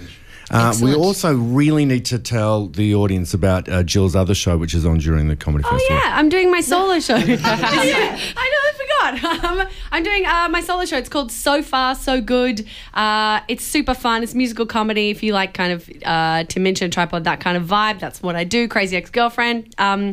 Uh, 0.50 0.74
we 0.82 0.94
also 0.94 1.32
really 1.36 1.84
need 1.84 2.04
to 2.04 2.18
tell 2.18 2.66
the 2.66 2.92
audience 2.94 3.32
about 3.34 3.68
uh, 3.68 3.84
Jill's 3.84 4.16
other 4.16 4.34
show, 4.34 4.58
which 4.58 4.74
is 4.74 4.84
on 4.84 4.98
during 4.98 5.28
the 5.28 5.36
comedy 5.36 5.64
oh, 5.64 5.70
festival. 5.70 5.96
yeah, 5.96 6.18
I'm 6.18 6.28
doing 6.28 6.50
my 6.50 6.60
solo 6.60 6.98
show. 6.98 7.14
yeah, 7.16 7.36
I 7.44 8.50
nearly 8.50 8.79
Um, 9.50 9.66
I'm 9.90 10.02
doing 10.02 10.26
uh, 10.26 10.48
my 10.50 10.60
solo 10.60 10.84
show. 10.84 10.96
It's 10.96 11.08
called 11.08 11.32
So 11.32 11.62
Far 11.62 11.94
So 11.94 12.20
Good. 12.20 12.66
Uh, 12.94 13.40
it's 13.48 13.64
super 13.64 13.94
fun. 13.94 14.22
It's 14.22 14.34
musical 14.34 14.66
comedy. 14.66 15.10
If 15.10 15.22
you 15.22 15.32
like 15.32 15.54
kind 15.54 15.72
of 15.72 15.90
uh, 16.04 16.44
Tim 16.44 16.62
Minchin, 16.62 16.90
Tripod, 16.90 17.24
that 17.24 17.40
kind 17.40 17.56
of 17.56 17.64
vibe, 17.64 17.98
that's 17.98 18.22
what 18.22 18.36
I 18.36 18.44
do. 18.44 18.68
Crazy 18.68 18.96
Ex 18.96 19.10
Girlfriend. 19.10 19.74
Um, 19.78 20.12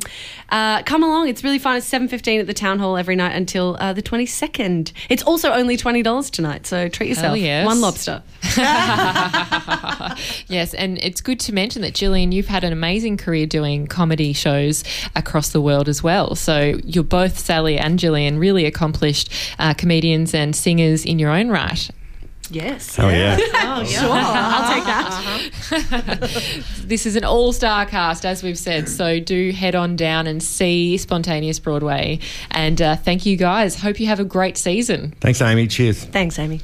uh, 0.49 0.81
come 0.83 1.03
along. 1.03 1.27
It's 1.27 1.43
really 1.43 1.59
fun. 1.59 1.77
It's 1.77 1.89
7:15 1.89 2.39
at 2.39 2.47
the 2.47 2.53
Town 2.53 2.79
Hall 2.79 2.97
every 2.97 3.15
night 3.15 3.35
until 3.35 3.73
the 3.73 4.01
22nd. 4.01 4.93
It's 5.09 5.23
also 5.23 5.51
only 5.51 5.77
twenty 5.77 6.01
dollars 6.01 6.29
tonight, 6.29 6.65
so 6.65 6.87
treat 6.87 7.09
yourself. 7.09 7.37
Yes. 7.37 7.65
One 7.65 7.81
lobster. 7.81 8.23
yes, 10.47 10.73
and 10.73 10.97
it's 10.99 11.21
good 11.21 11.39
to 11.41 11.53
mention 11.53 11.81
that 11.81 11.93
Gillian, 11.93 12.31
you've 12.31 12.47
had 12.47 12.63
an 12.63 12.73
amazing 12.73 13.17
career 13.17 13.45
doing 13.45 13.87
comedy 13.87 14.33
shows 14.33 14.83
across 15.15 15.49
the 15.49 15.61
world 15.61 15.89
as 15.89 16.01
well. 16.01 16.35
So 16.35 16.79
you're 16.83 17.03
both 17.03 17.37
Sally 17.37 17.77
and 17.77 17.99
Gillian, 17.99 18.39
really 18.39 18.65
accomplished 18.77 19.33
uh, 19.57 19.73
comedians 19.73 20.33
and 20.33 20.55
singers 20.55 21.03
in 21.03 21.17
your 21.17 21.31
own 21.31 21.49
right. 21.49 21.89
Yes. 22.49 22.97
Oh 23.07 23.09
yeah. 23.09 23.37
oh 23.39 23.83
sure. 23.83 24.09
I'll 24.11 24.73
take 24.73 24.85
that. 24.85 25.07
Uh-huh. 25.71 26.63
this 26.87 27.05
is 27.05 27.15
an 27.15 27.23
all-star 27.23 27.85
cast, 27.85 28.25
as 28.25 28.41
we've 28.41 28.57
said. 28.57 28.87
So 28.89 29.19
do 29.19 29.51
head 29.51 29.75
on 29.75 29.95
down 29.95 30.27
and 30.27 30.41
see 30.41 30.97
Spontaneous 30.97 31.59
Broadway. 31.59 32.19
And 32.51 32.81
uh, 32.81 32.95
thank 32.95 33.25
you 33.25 33.37
guys. 33.37 33.79
Hope 33.79 33.99
you 33.99 34.07
have 34.07 34.19
a 34.19 34.25
great 34.25 34.57
season. 34.57 35.13
Thanks, 35.19 35.41
Amy. 35.41 35.67
Cheers. 35.67 36.05
Thanks, 36.05 36.39
Amy. 36.39 36.61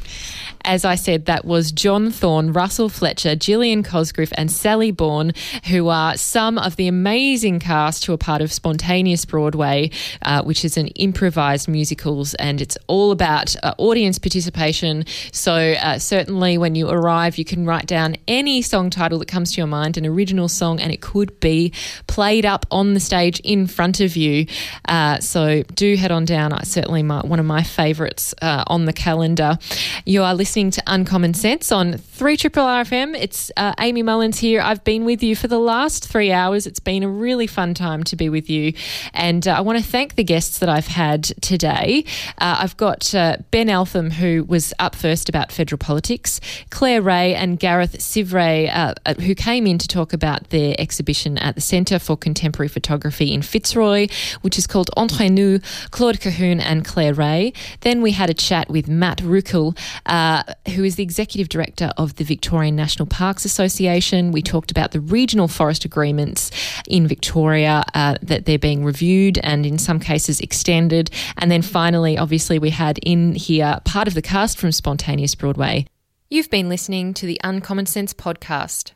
As 0.65 0.85
I 0.85 0.95
said, 0.95 1.25
that 1.25 1.43
was 1.43 1.73
John 1.73 2.09
Thorne, 2.09 2.53
Russell 2.53 2.87
Fletcher, 2.87 3.35
Gillian 3.35 3.83
Cosgriff, 3.83 4.31
and 4.37 4.49
Sally 4.49 4.91
Bourne, 4.91 5.33
who 5.65 5.89
are 5.89 6.15
some 6.15 6.57
of 6.57 6.77
the 6.77 6.87
amazing 6.87 7.59
cast 7.59 8.05
who 8.05 8.13
are 8.13 8.17
part 8.17 8.41
of 8.41 8.49
Spontaneous 8.49 9.25
Broadway, 9.25 9.91
uh, 10.21 10.41
which 10.43 10.63
is 10.63 10.77
an 10.77 10.87
improvised 10.87 11.67
musicals, 11.67 12.33
and 12.35 12.61
it's 12.61 12.77
all 12.87 13.11
about 13.11 13.57
uh, 13.61 13.73
audience 13.77 14.17
participation. 14.17 15.03
So 15.33 15.53
uh, 15.53 15.99
certainly, 15.99 16.57
when 16.57 16.75
you 16.75 16.87
arrive, 16.89 17.37
you 17.37 17.43
can 17.43 17.65
write 17.65 17.85
down 17.85 18.15
any 18.25 18.61
song 18.61 18.89
title 18.89 19.19
that 19.19 19.27
comes 19.27 19.51
to 19.51 19.57
your 19.57 19.67
mind, 19.67 19.97
an 19.97 20.05
original 20.05 20.47
song, 20.47 20.79
and 20.79 20.93
it 20.93 21.01
could 21.01 21.37
be 21.41 21.73
played 22.07 22.45
up 22.45 22.65
on 22.71 22.93
the 22.93 23.01
stage 23.01 23.41
in 23.41 23.67
front 23.67 23.99
of 23.99 24.15
you. 24.15 24.45
Uh, 24.87 25.19
so 25.19 25.63
do 25.75 25.97
head 25.97 26.11
on 26.11 26.23
down. 26.23 26.53
I 26.53 26.63
certainly 26.63 27.03
my, 27.03 27.19
one 27.19 27.39
of 27.39 27.45
my 27.45 27.63
favourites 27.63 28.33
uh, 28.41 28.63
on 28.67 28.85
the 28.85 28.93
calendar. 28.93 29.57
You 30.05 30.23
are 30.23 30.33
listening 30.33 30.52
listening 30.53 30.69
to 30.69 30.83
Uncommon 30.85 31.33
Sense 31.33 31.71
on 31.71 31.93
3 31.93 32.37
Triple 32.37 32.63
RFM. 32.63 33.19
It's 33.19 33.51
uh, 33.57 33.73
Amy 33.79 34.03
Mullins 34.03 34.37
here. 34.37 34.61
I've 34.61 34.83
been 34.83 35.03
with 35.03 35.23
you 35.23 35.35
for 35.35 35.47
the 35.47 35.57
last 35.57 36.07
three 36.07 36.31
hours. 36.31 36.67
It's 36.67 36.79
been 36.79 37.01
a 37.01 37.09
really 37.09 37.47
fun 37.47 37.73
time 37.73 38.03
to 38.03 38.15
be 38.15 38.29
with 38.29 38.51
you. 38.51 38.73
And 39.15 39.47
uh, 39.47 39.53
I 39.53 39.61
want 39.61 39.79
to 39.79 39.83
thank 39.83 40.13
the 40.13 40.23
guests 40.23 40.59
that 40.59 40.69
I've 40.69 40.85
had 40.85 41.23
today. 41.41 42.05
Uh, 42.37 42.57
I've 42.59 42.77
got 42.77 43.15
uh, 43.15 43.37
Ben 43.49 43.67
Eltham, 43.67 44.11
who 44.11 44.43
was 44.43 44.75
up 44.77 44.93
first 44.93 45.27
about 45.27 45.51
federal 45.51 45.79
politics, 45.79 46.39
Claire 46.69 47.01
Ray 47.01 47.33
and 47.33 47.59
Gareth 47.59 47.97
Sivray, 47.97 48.69
uh, 48.71 48.93
uh, 49.07 49.15
who 49.15 49.33
came 49.33 49.65
in 49.65 49.79
to 49.79 49.87
talk 49.87 50.13
about 50.13 50.51
their 50.51 50.75
exhibition 50.77 51.39
at 51.39 51.55
the 51.55 51.61
Centre 51.61 51.97
for 51.97 52.15
Contemporary 52.15 52.69
Photography 52.69 53.33
in 53.33 53.41
Fitzroy, 53.41 54.07
which 54.41 54.59
is 54.59 54.67
called 54.67 54.91
Entre 54.97 55.29
Nous, 55.29 55.57
Claude 55.89 56.19
Cahun 56.19 56.61
and 56.61 56.85
Claire 56.85 57.15
Ray. 57.15 57.53
Then 57.81 58.03
we 58.03 58.11
had 58.11 58.29
a 58.29 58.35
chat 58.35 58.69
with 58.69 58.87
Matt 58.87 59.17
Ruchel, 59.17 59.75
uh, 60.05 60.42
who 60.75 60.83
is 60.83 60.95
the 60.95 61.03
executive 61.03 61.49
director 61.49 61.91
of 61.97 62.15
the 62.15 62.23
Victorian 62.23 62.75
National 62.75 63.05
Parks 63.05 63.45
Association. 63.45 64.31
We 64.31 64.41
talked 64.41 64.71
about 64.71 64.91
the 64.91 64.99
regional 64.99 65.47
forest 65.47 65.85
agreements 65.85 66.51
in 66.87 67.07
Victoria 67.07 67.83
uh, 67.93 68.15
that 68.21 68.45
they're 68.45 68.59
being 68.59 68.83
reviewed 68.83 69.37
and 69.39 69.65
in 69.65 69.77
some 69.77 69.99
cases 69.99 70.39
extended. 70.39 71.09
And 71.37 71.51
then 71.51 71.61
finally, 71.61 72.17
obviously, 72.17 72.59
we 72.59 72.69
had 72.69 72.99
in 72.99 73.35
here 73.35 73.79
part 73.85 74.07
of 74.07 74.13
the 74.13 74.21
cast 74.21 74.57
from 74.57 74.71
Spontaneous 74.71 75.35
Broadway. 75.35 75.85
You've 76.29 76.49
been 76.49 76.69
listening 76.69 77.13
to 77.15 77.25
the 77.25 77.39
Uncommon 77.43 77.85
Sense 77.85 78.13
podcast. 78.13 78.93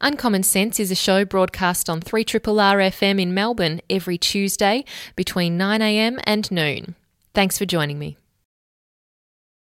Uncommon 0.00 0.44
Sense 0.44 0.78
is 0.78 0.92
a 0.92 0.94
show 0.94 1.24
broadcast 1.24 1.90
on 1.90 2.00
3 2.00 2.22
R 2.22 2.78
FM 2.78 3.20
in 3.20 3.34
Melbourne 3.34 3.80
every 3.90 4.16
Tuesday 4.16 4.84
between 5.16 5.58
9am 5.58 6.20
and 6.22 6.48
noon. 6.52 6.94
Thanks 7.34 7.58
for 7.58 7.66
joining 7.66 7.98
me. 7.98 8.16